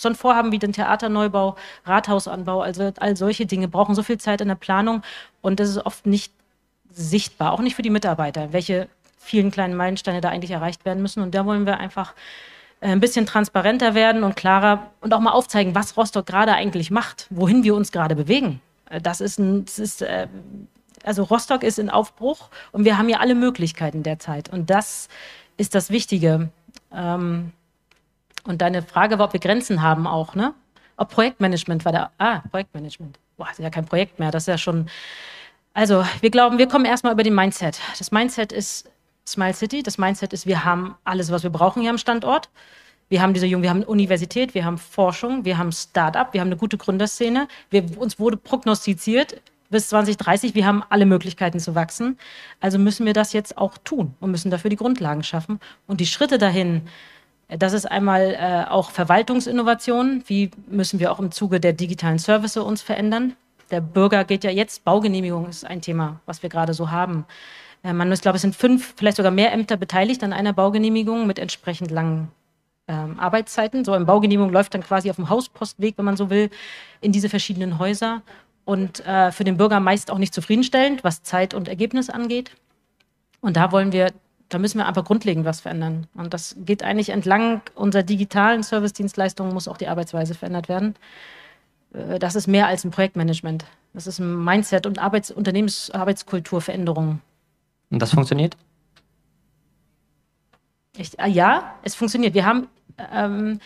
so 0.01 0.09
ein 0.09 0.15
Vorhaben 0.15 0.51
wie 0.51 0.59
den 0.59 0.73
Theaterneubau, 0.73 1.55
Rathausanbau, 1.85 2.61
also 2.61 2.91
all 2.97 3.15
solche 3.15 3.45
Dinge 3.45 3.67
brauchen 3.67 3.95
so 3.95 4.03
viel 4.03 4.17
Zeit 4.17 4.41
in 4.41 4.47
der 4.47 4.55
Planung 4.55 5.03
und 5.41 5.59
das 5.59 5.69
ist 5.69 5.85
oft 5.85 6.05
nicht 6.05 6.33
sichtbar, 6.91 7.53
auch 7.53 7.61
nicht 7.61 7.75
für 7.75 7.81
die 7.81 7.89
Mitarbeiter, 7.89 8.51
welche 8.51 8.87
vielen 9.17 9.51
kleinen 9.51 9.75
Meilensteine 9.75 10.21
da 10.21 10.29
eigentlich 10.29 10.51
erreicht 10.51 10.85
werden 10.85 11.01
müssen. 11.01 11.21
Und 11.21 11.35
da 11.35 11.45
wollen 11.45 11.65
wir 11.65 11.77
einfach 11.77 12.13
äh, 12.81 12.87
ein 12.87 12.99
bisschen 12.99 13.25
transparenter 13.25 13.93
werden 13.93 14.23
und 14.23 14.35
klarer 14.35 14.89
und 15.01 15.13
auch 15.13 15.19
mal 15.19 15.31
aufzeigen, 15.31 15.75
was 15.75 15.95
Rostock 15.97 16.25
gerade 16.25 16.53
eigentlich 16.53 16.89
macht, 16.89 17.27
wohin 17.29 17.63
wir 17.63 17.75
uns 17.75 17.91
gerade 17.91 18.15
bewegen. 18.15 18.61
Äh, 18.89 19.01
das 19.01 19.21
ist 19.21 19.39
ein, 19.39 19.65
das 19.65 19.79
ist, 19.79 20.01
äh, 20.01 20.27
also 21.03 21.23
Rostock 21.23 21.63
ist 21.63 21.79
in 21.79 21.89
Aufbruch 21.89 22.49
und 22.71 22.85
wir 22.85 22.97
haben 22.97 23.09
ja 23.09 23.19
alle 23.19 23.35
Möglichkeiten 23.35 24.03
derzeit. 24.03 24.49
Und 24.49 24.69
das 24.69 25.09
ist 25.57 25.75
das 25.75 25.89
Wichtige. 25.89 26.49
Ähm, 26.93 27.51
und 28.43 28.61
deine 28.61 28.81
Frage 28.81 29.19
war, 29.19 29.27
ob 29.27 29.33
wir 29.33 29.39
Grenzen 29.39 29.81
haben 29.81 30.07
auch, 30.07 30.35
ne? 30.35 30.53
Ob 30.97 31.09
Projektmanagement 31.09 31.85
war 31.85 31.91
da. 31.91 32.11
Ah, 32.17 32.41
Projektmanagement. 32.51 33.17
Boah, 33.37 33.49
ist 33.49 33.59
ja 33.59 33.69
kein 33.69 33.85
Projekt 33.85 34.19
mehr. 34.19 34.31
Das 34.31 34.43
ist 34.43 34.47
ja 34.47 34.57
schon. 34.57 34.89
Also, 35.73 36.03
wir 36.19 36.29
glauben, 36.29 36.57
wir 36.57 36.67
kommen 36.67 36.85
erstmal 36.85 37.13
über 37.13 37.23
den 37.23 37.35
Mindset. 37.35 37.79
Das 37.97 38.11
Mindset 38.11 38.51
ist 38.51 38.89
Smile 39.25 39.53
City. 39.53 39.81
Das 39.83 39.97
Mindset 39.97 40.33
ist, 40.33 40.45
wir 40.45 40.65
haben 40.65 40.95
alles, 41.05 41.31
was 41.31 41.43
wir 41.43 41.49
brauchen 41.49 41.81
hier 41.81 41.91
am 41.91 41.97
Standort. 41.97 42.49
Wir 43.07 43.21
haben 43.21 43.33
diese 43.33 43.45
Jungen, 43.45 43.63
wir 43.63 43.69
haben 43.69 43.83
Universität, 43.83 44.53
wir 44.53 44.65
haben 44.65 44.77
Forschung, 44.77 45.45
wir 45.45 45.57
haben 45.57 45.71
Start-up, 45.71 46.33
wir 46.33 46.41
haben 46.41 46.49
eine 46.49 46.57
gute 46.57 46.77
Gründerszene. 46.77 47.47
Wir, 47.69 47.83
uns 47.97 48.19
wurde 48.19 48.37
prognostiziert 48.37 49.41
bis 49.69 49.89
2030, 49.89 50.55
wir 50.55 50.65
haben 50.65 50.83
alle 50.89 51.05
Möglichkeiten 51.05 51.59
zu 51.59 51.75
wachsen. 51.75 52.17
Also 52.59 52.77
müssen 52.77 53.05
wir 53.05 53.13
das 53.13 53.33
jetzt 53.33 53.57
auch 53.57 53.77
tun 53.79 54.15
und 54.19 54.31
müssen 54.31 54.51
dafür 54.51 54.69
die 54.69 54.75
Grundlagen 54.75 55.23
schaffen. 55.23 55.59
Und 55.87 55.99
die 56.01 56.05
Schritte 56.05 56.37
dahin, 56.37 56.87
das 57.57 57.73
ist 57.73 57.85
einmal 57.85 58.35
äh, 58.39 58.69
auch 58.69 58.91
Verwaltungsinnovation. 58.91 60.23
Wie 60.27 60.51
müssen 60.67 60.99
wir 60.99 61.11
auch 61.11 61.19
im 61.19 61.31
Zuge 61.31 61.59
der 61.59 61.73
digitalen 61.73 62.19
Service 62.19 62.57
uns 62.57 62.81
verändern? 62.81 63.35
Der 63.71 63.81
Bürger 63.81 64.23
geht 64.23 64.43
ja 64.43 64.51
jetzt, 64.51 64.83
Baugenehmigung 64.83 65.47
ist 65.47 65.65
ein 65.65 65.81
Thema, 65.81 66.19
was 66.25 66.43
wir 66.43 66.49
gerade 66.49 66.73
so 66.73 66.91
haben. 66.91 67.25
Äh, 67.83 67.93
man 67.93 68.09
muss, 68.09 68.21
glaube 68.21 68.35
es 68.35 68.41
sind 68.41 68.55
fünf, 68.55 68.93
vielleicht 68.97 69.17
sogar 69.17 69.31
mehr 69.31 69.51
Ämter 69.51 69.77
beteiligt 69.77 70.23
an 70.23 70.33
einer 70.33 70.53
Baugenehmigung 70.53 71.27
mit 71.27 71.39
entsprechend 71.39 71.91
langen 71.91 72.29
ähm, 72.87 73.19
Arbeitszeiten. 73.19 73.85
So 73.85 73.93
eine 73.93 74.05
Baugenehmigung 74.05 74.51
läuft 74.51 74.73
dann 74.73 74.83
quasi 74.83 75.09
auf 75.09 75.15
dem 75.15 75.29
Hauspostweg, 75.29 75.97
wenn 75.97 76.05
man 76.05 76.17
so 76.17 76.29
will, 76.29 76.49
in 77.01 77.11
diese 77.11 77.29
verschiedenen 77.29 77.79
Häuser. 77.79 78.21
Und 78.65 79.05
äh, 79.07 79.31
für 79.31 79.43
den 79.43 79.57
Bürger 79.57 79.79
meist 79.79 80.11
auch 80.11 80.17
nicht 80.19 80.33
zufriedenstellend, 80.33 81.03
was 81.03 81.23
Zeit 81.23 81.53
und 81.53 81.67
Ergebnis 81.67 82.09
angeht. 82.09 82.51
Und 83.41 83.55
da 83.55 83.71
wollen 83.71 83.91
wir 83.91 84.11
da 84.49 84.57
müssen 84.57 84.79
wir 84.79 84.87
einfach 84.87 85.05
grundlegend 85.05 85.45
was 85.45 85.61
verändern. 85.61 86.07
Und 86.15 86.33
das 86.33 86.55
geht 86.59 86.83
eigentlich 86.83 87.09
entlang 87.09 87.61
unserer 87.75 88.03
digitalen 88.03 88.63
Service-Dienstleistungen, 88.63 89.53
muss 89.53 89.67
auch 89.67 89.77
die 89.77 89.87
Arbeitsweise 89.87 90.33
verändert 90.33 90.67
werden. 90.67 90.95
Äh, 91.93 92.19
das 92.19 92.35
ist 92.35 92.47
mehr 92.47 92.67
als 92.67 92.83
ein 92.83 92.91
Projektmanagement. 92.91 93.65
Das 93.93 94.07
ist 94.07 94.19
ein 94.19 94.43
Mindset- 94.43 94.87
und 94.87 94.99
Arbeits 94.99 95.31
Unternehmens 95.31 95.91
Arbeitskulturveränderung. 95.91 97.21
Und 97.91 98.01
das 98.01 98.11
funktioniert? 98.11 98.57
Ich, 100.97 101.17
äh, 101.19 101.29
ja, 101.29 101.75
es 101.83 101.93
funktioniert. 101.95 102.33
Wir 102.33 102.45
haben, 102.45 102.67
ähm, 103.13 103.59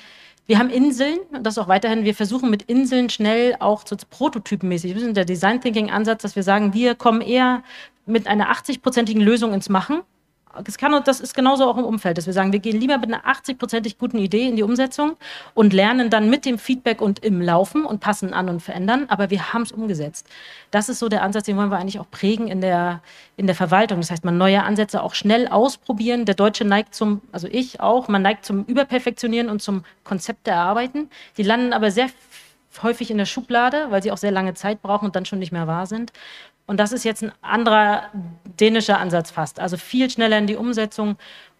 wir 0.45 0.59
haben 0.59 0.69
Inseln 0.69 1.17
und 1.31 1.43
das 1.43 1.57
auch 1.57 1.69
weiterhin. 1.69 2.03
Wir 2.03 2.13
versuchen 2.13 2.49
mit 2.49 2.63
Inseln 2.63 3.09
schnell 3.09 3.55
auch 3.59 3.83
so 3.87 3.95
prototypenmäßig. 4.09 4.93
Wir 4.93 5.01
sind 5.01 5.15
der 5.15 5.25
Design 5.25 5.61
Thinking 5.61 5.89
Ansatz, 5.89 6.23
dass 6.23 6.35
wir 6.35 6.43
sagen, 6.43 6.73
wir 6.73 6.95
kommen 6.95 7.21
eher 7.21 7.63
mit 8.05 8.27
einer 8.27 8.51
80-prozentigen 8.51 9.21
Lösung 9.21 9.53
ins 9.53 9.69
Machen 9.69 10.01
das, 10.63 10.77
kann, 10.77 11.03
das 11.03 11.19
ist 11.19 11.33
genauso 11.33 11.65
auch 11.65 11.77
im 11.77 11.85
Umfeld, 11.85 12.17
dass 12.17 12.25
wir 12.25 12.33
sagen, 12.33 12.51
wir 12.51 12.59
gehen 12.59 12.79
lieber 12.79 12.97
mit 12.97 13.13
einer 13.13 13.25
80-prozentig 13.25 13.97
guten 13.97 14.17
Idee 14.17 14.47
in 14.47 14.55
die 14.55 14.63
Umsetzung 14.63 15.15
und 15.53 15.73
lernen 15.73 16.09
dann 16.09 16.29
mit 16.29 16.45
dem 16.45 16.59
Feedback 16.59 17.01
und 17.01 17.19
im 17.19 17.41
Laufen 17.41 17.85
und 17.85 17.99
passen 17.99 18.33
an 18.33 18.49
und 18.49 18.61
verändern, 18.61 19.05
aber 19.07 19.29
wir 19.29 19.53
haben 19.53 19.63
es 19.63 19.71
umgesetzt. 19.71 20.27
Das 20.71 20.89
ist 20.89 20.99
so 20.99 21.09
der 21.09 21.23
Ansatz, 21.23 21.45
den 21.45 21.57
wollen 21.57 21.69
wir 21.69 21.77
eigentlich 21.77 21.99
auch 21.99 22.09
prägen 22.09 22.47
in 22.47 22.61
der, 22.61 23.01
in 23.37 23.47
der 23.47 23.55
Verwaltung. 23.55 23.99
Das 23.99 24.11
heißt, 24.11 24.25
man 24.25 24.37
neue 24.37 24.63
Ansätze 24.63 25.01
auch 25.01 25.15
schnell 25.15 25.47
ausprobieren. 25.47 26.25
Der 26.25 26.35
Deutsche 26.35 26.65
neigt 26.65 26.95
zum, 26.95 27.21
also 27.31 27.47
ich 27.49 27.79
auch, 27.79 28.07
man 28.07 28.21
neigt 28.21 28.45
zum 28.45 28.65
Überperfektionieren 28.65 29.49
und 29.49 29.61
zum 29.61 29.83
Konzept 30.03 30.47
erarbeiten. 30.47 31.09
Die 31.37 31.43
landen 31.43 31.73
aber 31.73 31.91
sehr 31.91 32.09
häufig 32.81 33.11
in 33.11 33.17
der 33.17 33.25
Schublade, 33.25 33.87
weil 33.89 34.01
sie 34.01 34.11
auch 34.11 34.17
sehr 34.17 34.31
lange 34.31 34.55
Zeit 34.55 34.81
brauchen 34.81 35.05
und 35.05 35.15
dann 35.15 35.25
schon 35.25 35.39
nicht 35.39 35.51
mehr 35.51 35.67
wahr 35.67 35.85
sind. 35.85 36.11
Und 36.65 36.79
das 36.79 36.91
ist 36.91 37.03
jetzt 37.03 37.23
ein 37.23 37.31
anderer 37.41 38.03
dänischer 38.59 38.99
Ansatz 38.99 39.31
fast. 39.31 39.59
Also 39.59 39.77
viel 39.77 40.09
schneller 40.09 40.37
in 40.37 40.47
die 40.47 40.55
Umsetzung. 40.55 41.17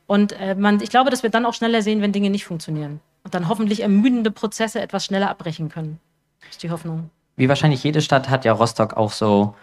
Und 0.08 0.34
äh, 0.34 0.56
man, 0.56 0.82
ich 0.82 0.90
glaube, 0.90 1.10
dass 1.10 1.24
wir 1.24 1.30
dann 1.30 1.46
auch 1.46 1.54
schneller 1.54 1.82
sehen, 1.82 2.02
wenn 2.02 2.12
Dinge 2.12 2.30
nicht 2.30 2.46
funktionieren. 2.46 3.00
Und 3.24 3.34
dann 3.34 3.48
hoffentlich 3.48 3.82
ermüdende 3.82 4.32
Prozesse 4.32 4.82
etwas 4.82 5.06
schneller 5.06 5.30
abbrechen 5.30 5.70
können. 5.70 6.00
Das 6.42 6.52
ist 6.52 6.64
die 6.64 6.72
Hoffnung. 6.72 7.10
Wie 7.36 7.50
wahrscheinlich 7.50 7.84
jede 7.84 8.02
Stadt 8.02 8.30
hat 8.30 8.46
ja 8.46 8.54
Rostock 8.54 8.96
auch 8.96 9.12
so 9.12 9.56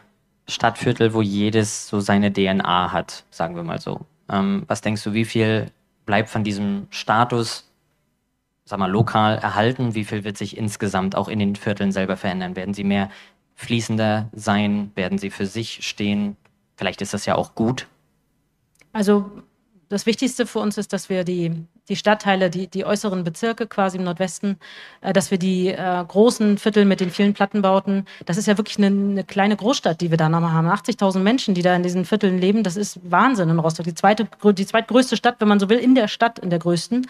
Stadtviertel, 0.48 1.14
wo 1.14 1.22
jedes 1.22 1.87
so 1.88 2.00
seine 2.00 2.33
DNA 2.33 2.92
hat, 2.92 3.24
sagen 3.31 3.55
wir 3.55 3.62
mal 3.62 3.81
so. 3.81 4.00
Ähm, 4.31 4.64
was 4.66 4.81
denkst 4.81 5.05
du, 5.05 5.12
wie 5.12 5.24
viel 5.24 5.70
bleibt 6.07 6.29
von 6.29 6.42
diesem 6.42 6.87
Status, 6.90 7.70
sag 8.64 8.79
mal, 8.79 8.90
lokal 8.90 9.38
erhalten? 9.38 9.94
Wie 9.94 10.05
viel 10.05 10.24
wird 10.24 10.37
sich 10.37 10.57
insgesamt 10.57 11.14
auch 11.16 11.29
in 11.29 11.38
den 11.38 11.57
Vierteln 11.57 11.92
selber 11.92 12.16
verändern? 12.16 12.57
Werden 12.57 12.74
sie 12.74 12.85
mehr 12.85 13.11
fließender 13.60 14.30
sein? 14.32 14.90
Werden 14.94 15.18
sie 15.18 15.30
für 15.30 15.46
sich 15.46 15.86
stehen? 15.86 16.36
Vielleicht 16.76 17.02
ist 17.02 17.12
das 17.12 17.26
ja 17.26 17.34
auch 17.34 17.54
gut. 17.54 17.86
Also 18.92 19.30
das 19.90 20.06
Wichtigste 20.06 20.46
für 20.46 20.60
uns 20.60 20.78
ist, 20.78 20.92
dass 20.92 21.10
wir 21.10 21.24
die, 21.24 21.66
die 21.88 21.96
Stadtteile, 21.96 22.48
die, 22.48 22.68
die 22.68 22.84
äußeren 22.84 23.24
Bezirke 23.24 23.66
quasi 23.66 23.98
im 23.98 24.04
Nordwesten, 24.04 24.56
äh, 25.00 25.12
dass 25.12 25.30
wir 25.30 25.38
die 25.38 25.68
äh, 25.68 26.04
großen 26.06 26.58
Viertel 26.58 26.84
mit 26.84 27.00
den 27.00 27.10
vielen 27.10 27.34
Plattenbauten, 27.34 28.06
das 28.24 28.36
ist 28.36 28.46
ja 28.46 28.56
wirklich 28.56 28.78
eine, 28.78 28.86
eine 28.86 29.24
kleine 29.24 29.56
Großstadt, 29.56 30.00
die 30.00 30.10
wir 30.10 30.16
da 30.16 30.28
nochmal 30.28 30.52
haben. 30.52 30.68
80.000 30.68 31.18
Menschen, 31.18 31.54
die 31.54 31.62
da 31.62 31.74
in 31.74 31.82
diesen 31.82 32.04
Vierteln 32.04 32.38
leben, 32.38 32.62
das 32.62 32.76
ist 32.76 33.00
Wahnsinn 33.02 33.50
in 33.50 33.58
Rostock. 33.58 33.84
Die, 33.84 33.94
zweite, 33.94 34.28
die 34.42 34.66
zweitgrößte 34.66 35.16
Stadt, 35.16 35.36
wenn 35.40 35.48
man 35.48 35.60
so 35.60 35.68
will, 35.68 35.78
in 35.78 35.94
der 35.94 36.08
Stadt, 36.08 36.38
in 36.38 36.50
der 36.50 36.60
größten. 36.60 37.06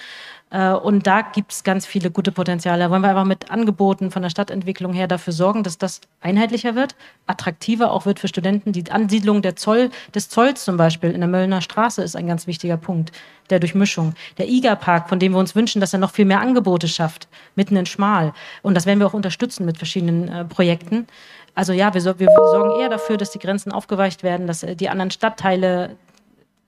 Äh, 0.50 0.72
und 0.72 1.06
da 1.06 1.22
gibt 1.22 1.52
es 1.52 1.64
ganz 1.64 1.86
viele 1.86 2.10
gute 2.10 2.32
Potenziale. 2.32 2.84
Da 2.84 2.90
wollen 2.90 3.02
wir 3.02 3.10
einfach 3.10 3.24
mit 3.24 3.50
Angeboten 3.50 4.10
von 4.10 4.22
der 4.22 4.30
Stadtentwicklung 4.30 4.92
her 4.92 5.06
dafür 5.06 5.32
sorgen, 5.32 5.62
dass 5.62 5.78
das 5.78 6.00
einheitlicher 6.20 6.74
wird, 6.74 6.96
attraktiver 7.26 7.92
auch 7.92 8.04
wird 8.04 8.18
für 8.18 8.28
Studenten. 8.28 8.72
Die 8.72 8.90
Ansiedlung 8.90 9.42
der 9.42 9.56
Zoll, 9.56 9.90
des 10.14 10.28
Zolls 10.28 10.64
zum 10.64 10.76
Beispiel 10.76 11.10
in 11.10 11.20
der 11.20 11.28
Möllner 11.28 11.60
Straße 11.60 12.02
ist 12.02 12.16
ein 12.16 12.26
ganz 12.26 12.46
wichtiger 12.46 12.76
Punkt 12.76 13.12
der 13.48 13.60
Durchmischung. 13.60 14.14
Der 14.38 14.48
IGA-Park, 14.48 15.08
von 15.08 15.18
dem 15.18 15.32
wir 15.32 15.38
uns 15.38 15.54
wünschen, 15.54 15.80
dass 15.80 15.92
er 15.92 15.98
noch 15.98 16.12
viel 16.12 16.24
mehr 16.24 16.40
Angebote 16.40 16.88
schafft, 16.88 17.28
mitten 17.54 17.76
in 17.76 17.86
Schmal. 17.86 18.32
Und 18.62 18.74
das 18.74 18.86
werden 18.86 18.98
wir 18.98 19.06
auch 19.06 19.14
unterstützen 19.14 19.64
mit 19.64 19.78
verschiedenen 19.78 20.28
äh, 20.28 20.44
Projekten. 20.44 21.06
Also 21.54 21.72
ja, 21.72 21.92
wir, 21.94 22.02
wir, 22.18 22.28
sorgen 22.28 22.80
eher 22.80 22.88
dafür, 22.88 23.16
dass 23.16 23.30
die 23.30 23.38
Grenzen 23.38 23.72
aufgeweicht 23.72 24.22
werden, 24.22 24.46
dass 24.46 24.62
äh, 24.62 24.76
die 24.76 24.88
anderen 24.88 25.10
Stadtteile, 25.10 25.96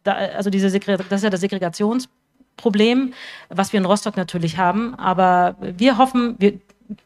da, 0.02 0.12
also 0.12 0.50
diese 0.50 0.70
das 0.70 1.00
ist 1.10 1.24
ja 1.24 1.30
das 1.30 1.40
Segregations 1.40 2.08
Problem, 2.56 3.12
was 3.48 3.72
wir 3.72 3.80
in 3.80 3.86
Rostock 3.86 4.16
natürlich 4.16 4.58
haben. 4.58 4.94
Aber 4.94 5.56
wir 5.60 5.98
hoffen, 5.98 6.36
wir 6.38 6.60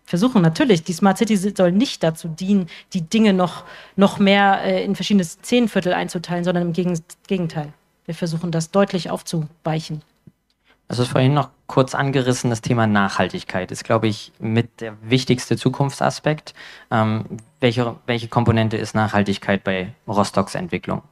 versuchen 0.04 0.42
natürlich, 0.42 0.82
die 0.82 0.92
Smart 0.92 1.18
City 1.18 1.37
soll 1.37 1.72
nicht 1.72 2.02
dazu 2.02 2.28
dienen, 2.28 2.68
die 2.92 3.02
Dinge 3.02 3.32
noch, 3.32 3.64
noch 3.96 4.18
mehr 4.18 4.62
äh, 4.62 4.85
in 4.85 4.94
verschiedene 4.94 5.24
Szenenviertel 5.24 5.92
einzuteilen, 5.92 6.44
sondern 6.44 6.72
im 6.74 7.06
Gegenteil. 7.26 7.72
Wir 8.04 8.14
versuchen 8.14 8.50
das 8.50 8.70
deutlich 8.70 9.11
aufzuweichen. 9.11 10.02
Also 10.88 11.02
ist 11.02 11.09
vorhin 11.11 11.35
noch 11.35 11.50
kurz 11.66 11.96
angerissen, 11.96 12.50
das 12.50 12.61
Thema 12.61 12.87
Nachhaltigkeit 12.87 13.72
ist, 13.72 13.82
glaube 13.82 14.06
ich, 14.06 14.32
mit 14.38 14.80
der 14.80 14.96
wichtigste 15.02 15.56
Zukunftsaspekt. 15.56 16.54
Ähm, 16.92 17.24
welche, 17.59 17.96
welche 18.06 18.28
Komponente 18.28 18.76
ist 18.76 18.94
Nachhaltigkeit 18.94 19.64
bei 19.64 19.92
Rostocks 20.06 20.54
Entwicklung? 20.54 21.02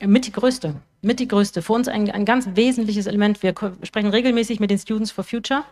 Mit 0.00 0.26
die 0.26 0.32
größte. 0.32 0.76
Mit 1.02 1.20
die 1.20 1.28
größte. 1.28 1.62
Für 1.62 1.74
uns 1.74 1.88
ein, 1.88 2.10
ein 2.10 2.24
ganz 2.24 2.48
wesentliches 2.54 3.06
Element. 3.06 3.42
Wir 3.42 3.54
sprechen 3.82 4.10
regelmäßig 4.10 4.60
mit 4.60 4.70
den 4.70 4.78
Students 4.78 5.10
for 5.10 5.24
Future 5.24 5.64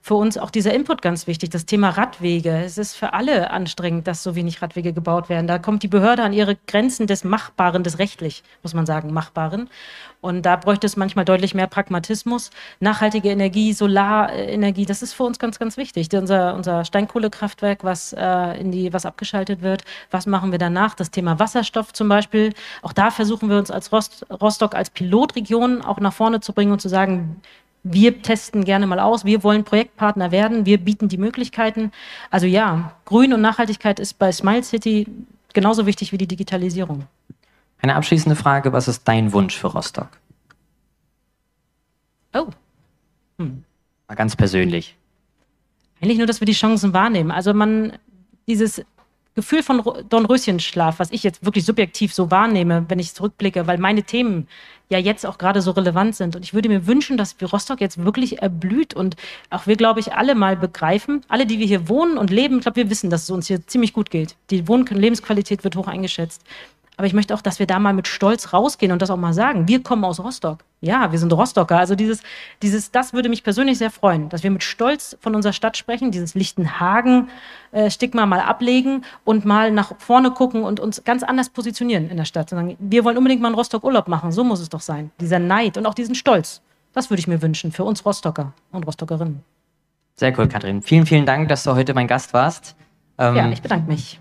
für 0.00 0.14
uns 0.14 0.38
auch 0.38 0.50
dieser 0.50 0.72
Input 0.72 1.02
ganz 1.02 1.26
wichtig, 1.26 1.50
das 1.50 1.66
Thema 1.66 1.90
Radwege. 1.90 2.62
Es 2.64 2.78
ist 2.78 2.94
für 2.94 3.12
alle 3.12 3.50
anstrengend, 3.50 4.06
dass 4.06 4.22
so 4.22 4.34
wenig 4.34 4.62
Radwege 4.62 4.92
gebaut 4.92 5.28
werden. 5.28 5.46
Da 5.46 5.58
kommt 5.58 5.82
die 5.82 5.88
Behörde 5.88 6.22
an 6.22 6.32
ihre 6.32 6.56
Grenzen 6.66 7.06
des 7.06 7.24
Machbaren, 7.24 7.82
des 7.82 7.98
rechtlich, 7.98 8.42
muss 8.62 8.74
man 8.74 8.86
sagen, 8.86 9.12
Machbaren. 9.12 9.68
Und 10.20 10.42
da 10.42 10.56
bräuchte 10.56 10.86
es 10.86 10.96
manchmal 10.96 11.24
deutlich 11.24 11.54
mehr 11.54 11.68
Pragmatismus. 11.68 12.50
Nachhaltige 12.80 13.28
Energie, 13.28 13.72
Solarenergie, 13.72 14.84
das 14.84 15.02
ist 15.02 15.12
für 15.12 15.22
uns 15.22 15.38
ganz, 15.38 15.58
ganz 15.58 15.76
wichtig. 15.76 16.08
Unser, 16.12 16.54
unser 16.54 16.84
Steinkohlekraftwerk, 16.84 17.84
was, 17.84 18.14
äh, 18.14 18.60
in 18.60 18.72
die, 18.72 18.92
was 18.92 19.06
abgeschaltet 19.06 19.62
wird, 19.62 19.84
was 20.10 20.26
machen 20.26 20.50
wir 20.50 20.58
danach? 20.58 20.94
Das 20.94 21.10
Thema 21.10 21.38
Wasserstoff 21.38 21.92
zum 21.92 22.08
Beispiel. 22.08 22.52
Auch 22.82 22.92
da 22.92 23.10
versuchen 23.10 23.48
wir 23.48 23.58
uns 23.58 23.70
als 23.70 23.92
Rost, 23.92 24.26
Rostock 24.40 24.67
als 24.74 24.90
Pilotregion 24.90 25.82
auch 25.82 26.00
nach 26.00 26.12
vorne 26.12 26.40
zu 26.40 26.52
bringen 26.52 26.72
und 26.72 26.80
zu 26.80 26.88
sagen, 26.88 27.40
wir 27.82 28.22
testen 28.22 28.64
gerne 28.64 28.86
mal 28.86 29.00
aus, 29.00 29.24
wir 29.24 29.42
wollen 29.42 29.64
Projektpartner 29.64 30.30
werden, 30.30 30.66
wir 30.66 30.78
bieten 30.78 31.08
die 31.08 31.16
Möglichkeiten. 31.16 31.92
Also 32.30 32.46
ja, 32.46 32.92
Grün 33.04 33.32
und 33.32 33.40
Nachhaltigkeit 33.40 34.00
ist 34.00 34.18
bei 34.18 34.32
Smile 34.32 34.62
City 34.62 35.06
genauso 35.54 35.86
wichtig 35.86 36.12
wie 36.12 36.18
die 36.18 36.26
Digitalisierung. 36.26 37.04
Eine 37.80 37.94
abschließende 37.94 38.36
Frage, 38.36 38.72
was 38.72 38.88
ist 38.88 39.06
dein 39.06 39.32
Wunsch 39.32 39.56
für 39.56 39.68
Rostock? 39.68 40.08
Oh. 42.34 42.48
Hm. 43.38 43.64
Mal 44.08 44.14
ganz 44.14 44.34
persönlich. 44.36 44.96
Eigentlich 46.00 46.18
nur, 46.18 46.26
dass 46.26 46.40
wir 46.40 46.46
die 46.46 46.52
Chancen 46.52 46.92
wahrnehmen. 46.92 47.30
Also 47.30 47.54
man, 47.54 47.92
dieses 48.46 48.84
Gefühl 49.38 49.62
von 49.62 49.82
Dornröschenschlaf, 50.08 50.98
was 50.98 51.10
ich 51.10 51.22
jetzt 51.22 51.44
wirklich 51.44 51.64
subjektiv 51.64 52.12
so 52.12 52.30
wahrnehme, 52.30 52.84
wenn 52.88 52.98
ich 52.98 53.14
zurückblicke, 53.14 53.66
weil 53.66 53.78
meine 53.78 54.02
Themen 54.02 54.46
ja 54.90 54.98
jetzt 54.98 55.24
auch 55.24 55.38
gerade 55.38 55.62
so 55.62 55.70
relevant 55.70 56.16
sind. 56.16 56.34
Und 56.36 56.42
ich 56.42 56.54
würde 56.54 56.68
mir 56.68 56.86
wünschen, 56.86 57.16
dass 57.16 57.36
Rostock 57.40 57.80
jetzt 57.80 58.04
wirklich 58.04 58.42
erblüht 58.42 58.94
und 58.94 59.16
auch 59.50 59.66
wir, 59.66 59.76
glaube 59.76 60.00
ich, 60.00 60.12
alle 60.14 60.34
mal 60.34 60.56
begreifen, 60.56 61.22
alle, 61.28 61.46
die 61.46 61.58
wir 61.58 61.66
hier 61.66 61.88
wohnen 61.88 62.18
und 62.18 62.30
leben, 62.30 62.56
ich 62.56 62.62
glaube, 62.62 62.76
wir 62.76 62.90
wissen, 62.90 63.10
dass 63.10 63.22
es 63.24 63.30
uns 63.30 63.46
hier 63.46 63.66
ziemlich 63.66 63.92
gut 63.92 64.10
geht. 64.10 64.36
Die 64.50 64.66
Wohn- 64.66 64.86
Lebensqualität 64.86 65.64
wird 65.64 65.76
hoch 65.76 65.86
eingeschätzt. 65.88 66.42
Aber 66.98 67.06
ich 67.06 67.14
möchte 67.14 67.32
auch, 67.32 67.40
dass 67.40 67.60
wir 67.60 67.66
da 67.68 67.78
mal 67.78 67.94
mit 67.94 68.08
Stolz 68.08 68.52
rausgehen 68.52 68.90
und 68.90 69.00
das 69.00 69.08
auch 69.10 69.16
mal 69.16 69.32
sagen. 69.32 69.68
Wir 69.68 69.84
kommen 69.84 70.04
aus 70.04 70.18
Rostock. 70.18 70.64
Ja, 70.80 71.12
wir 71.12 71.18
sind 71.20 71.32
Rostocker. 71.32 71.78
Also 71.78 71.94
dieses, 71.94 72.22
dieses, 72.60 72.90
das 72.90 73.12
würde 73.12 73.28
mich 73.28 73.44
persönlich 73.44 73.78
sehr 73.78 73.92
freuen, 73.92 74.28
dass 74.30 74.42
wir 74.42 74.50
mit 74.50 74.64
Stolz 74.64 75.16
von 75.20 75.36
unserer 75.36 75.52
Stadt 75.52 75.76
sprechen, 75.76 76.10
dieses 76.10 76.34
Lichtenhagen-Stigma 76.34 78.26
mal 78.26 78.40
ablegen 78.40 79.04
und 79.24 79.44
mal 79.44 79.70
nach 79.70 79.92
vorne 79.98 80.32
gucken 80.32 80.64
und 80.64 80.80
uns 80.80 81.04
ganz 81.04 81.22
anders 81.22 81.50
positionieren 81.50 82.10
in 82.10 82.16
der 82.16 82.24
Stadt. 82.24 82.50
Sagen, 82.50 82.76
wir 82.80 83.04
wollen 83.04 83.16
unbedingt 83.16 83.42
mal 83.42 83.48
einen 83.48 83.54
Rostock 83.54 83.84
Urlaub 83.84 84.08
machen. 84.08 84.32
So 84.32 84.42
muss 84.42 84.58
es 84.58 84.68
doch 84.68 84.80
sein. 84.80 85.12
Dieser 85.20 85.38
Neid 85.38 85.78
und 85.78 85.86
auch 85.86 85.94
diesen 85.94 86.16
Stolz. 86.16 86.62
Das 86.94 87.10
würde 87.10 87.20
ich 87.20 87.28
mir 87.28 87.40
wünschen 87.42 87.70
für 87.70 87.84
uns 87.84 88.04
Rostocker 88.04 88.54
und 88.72 88.84
Rostockerinnen. 88.84 89.44
Sehr 90.16 90.36
cool, 90.36 90.48
Katrin. 90.48 90.82
Vielen, 90.82 91.06
vielen 91.06 91.26
Dank, 91.26 91.48
dass 91.48 91.62
du 91.62 91.76
heute 91.76 91.94
mein 91.94 92.08
Gast 92.08 92.34
warst. 92.34 92.74
Ähm, 93.18 93.36
ja, 93.36 93.48
ich 93.50 93.62
bedanke 93.62 93.88
mich. 93.88 94.18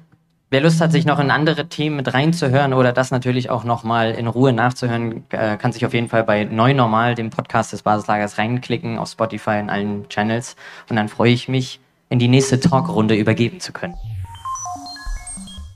Wer 0.50 0.62
Lust 0.62 0.80
hat, 0.80 0.94
sich 0.94 1.06
noch 1.06 1.20
in 1.20 1.30
andere 1.30 1.68
Themen 1.68 1.98
mit 1.98 2.14
reinzuhören 2.14 2.74
oder 2.74 2.94
das 2.94 3.12
natürlich 3.12 3.50
auch 3.50 3.66
nochmal 3.66 4.12
in 4.12 4.28
Ruhe 4.28 4.54
nachzuhören, 4.54 5.26
äh, 5.30 5.58
kann 5.58 5.74
sich 5.74 5.86
auf 5.86 5.94
jeden 5.94 6.08
Fall 6.08 6.24
bei 6.24 6.46
Neu 6.46 6.74
Normal, 6.74 7.16
dem 7.16 7.32
Podcast 7.32 7.74
des 7.74 7.84
Basislagers, 7.84 8.38
reinklicken 8.38 8.98
auf 8.98 9.10
Spotify 9.10 9.60
in 9.60 9.70
allen 9.70 10.08
Channels. 10.08 10.56
Und 10.90 10.96
dann 10.96 11.10
freue 11.10 11.32
ich 11.32 11.50
mich, 11.50 11.82
in 12.08 12.18
die 12.20 12.30
nächste 12.30 12.62
Talkrunde 12.62 13.16
übergeben 13.16 13.60
zu 13.60 13.74
können. 13.74 13.96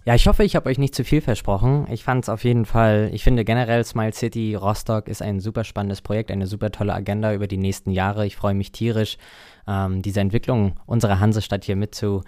Ja, 0.05 0.15
ich 0.15 0.25
hoffe, 0.27 0.45
ich 0.45 0.55
habe 0.55 0.69
euch 0.69 0.77
nicht 0.77 0.95
zu 0.95 1.03
viel 1.03 1.19
versprochen. 1.19 1.85
Ich 1.91 2.05
fand 2.05 2.23
es 2.23 2.29
auf 2.29 2.45
jeden 2.45 2.63
Fall, 2.63 3.09
ich 3.11 3.25
finde 3.25 3.43
generell 3.43 3.83
Smile 3.83 4.13
City 4.13 4.55
Rostock 4.55 5.09
ist 5.09 5.21
ein 5.21 5.41
super 5.41 5.65
spannendes 5.65 6.01
Projekt, 6.01 6.31
eine 6.31 6.47
super 6.47 6.71
tolle 6.71 6.93
Agenda 6.93 7.33
über 7.33 7.47
die 7.47 7.57
nächsten 7.57 7.91
Jahre. 7.91 8.25
Ich 8.25 8.37
freue 8.37 8.53
mich 8.53 8.71
tierisch, 8.71 9.17
ähm, 9.67 10.01
diese 10.01 10.21
Entwicklung 10.21 10.79
unserer 10.85 11.19
Hansestadt 11.19 11.65
hier 11.65 11.75
mit 11.75 11.93
zu, 11.93 12.23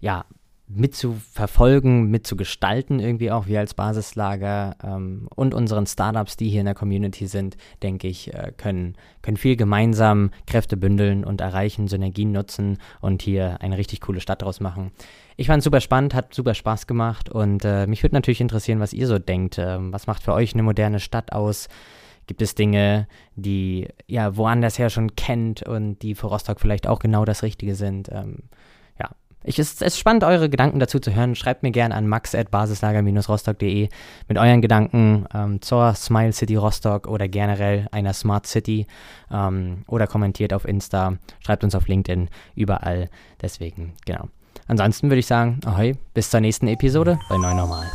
ja, 0.00 0.26
mitzuverfolgen, 0.74 2.10
mitzugestalten, 2.10 3.00
irgendwie 3.00 3.30
auch 3.30 3.46
wir 3.46 3.60
als 3.60 3.74
Basislager 3.74 4.76
ähm, 4.82 5.28
und 5.34 5.54
unseren 5.54 5.86
Startups, 5.86 6.36
die 6.36 6.48
hier 6.48 6.60
in 6.60 6.66
der 6.66 6.74
Community 6.74 7.26
sind, 7.26 7.56
denke 7.82 8.08
ich, 8.08 8.32
äh, 8.32 8.52
können, 8.56 8.96
können 9.22 9.36
viel 9.36 9.56
gemeinsam 9.56 10.30
Kräfte 10.46 10.76
bündeln 10.76 11.24
und 11.24 11.40
erreichen, 11.40 11.88
Synergien 11.88 12.32
nutzen 12.32 12.78
und 13.00 13.22
hier 13.22 13.60
eine 13.60 13.78
richtig 13.78 14.00
coole 14.00 14.20
Stadt 14.20 14.42
draus 14.42 14.60
machen. 14.60 14.92
Ich 15.36 15.46
fand 15.46 15.58
es 15.58 15.64
super 15.64 15.80
spannend, 15.80 16.14
hat 16.14 16.34
super 16.34 16.54
Spaß 16.54 16.86
gemacht 16.86 17.28
und 17.28 17.64
äh, 17.64 17.86
mich 17.86 18.02
würde 18.02 18.14
natürlich 18.14 18.40
interessieren, 18.40 18.80
was 18.80 18.92
ihr 18.92 19.06
so 19.06 19.18
denkt. 19.18 19.58
Ähm, 19.58 19.92
was 19.92 20.06
macht 20.06 20.22
für 20.22 20.32
euch 20.32 20.54
eine 20.54 20.62
moderne 20.62 21.00
Stadt 21.00 21.32
aus? 21.32 21.68
Gibt 22.26 22.40
es 22.40 22.54
Dinge, 22.54 23.08
die 23.34 23.88
ja 24.06 24.36
woanders 24.36 24.78
her 24.78 24.90
schon 24.90 25.16
kennt 25.16 25.62
und 25.62 26.00
die 26.02 26.14
für 26.14 26.28
Rostock 26.28 26.60
vielleicht 26.60 26.86
auch 26.86 27.00
genau 27.00 27.24
das 27.24 27.42
Richtige 27.42 27.74
sind? 27.74 28.08
Ähm, 28.12 28.44
ich, 29.44 29.58
es 29.58 29.80
ist 29.80 29.98
spannend, 29.98 30.24
eure 30.24 30.48
Gedanken 30.48 30.78
dazu 30.78 30.98
zu 30.98 31.14
hören. 31.14 31.34
Schreibt 31.34 31.62
mir 31.62 31.70
gerne 31.70 31.94
an 31.94 32.06
max.basislager-rostock.de 32.06 33.88
mit 34.28 34.38
euren 34.38 34.62
Gedanken 34.62 35.26
ähm, 35.34 35.60
zur 35.62 35.94
Smile 35.94 36.32
City 36.32 36.56
Rostock 36.56 37.06
oder 37.08 37.28
generell 37.28 37.88
einer 37.90 38.12
Smart 38.12 38.46
City 38.46 38.86
ähm, 39.30 39.84
oder 39.86 40.06
kommentiert 40.06 40.52
auf 40.52 40.66
Insta, 40.66 41.18
schreibt 41.44 41.64
uns 41.64 41.74
auf 41.74 41.88
LinkedIn, 41.88 42.28
überall. 42.54 43.10
Deswegen, 43.40 43.94
genau. 44.04 44.28
Ansonsten 44.68 45.10
würde 45.10 45.20
ich 45.20 45.26
sagen, 45.26 45.60
ahoi, 45.64 45.94
bis 46.14 46.30
zur 46.30 46.40
nächsten 46.40 46.68
Episode 46.68 47.18
bei 47.28 47.36
Neu 47.36 47.54
Normal. 47.54 47.86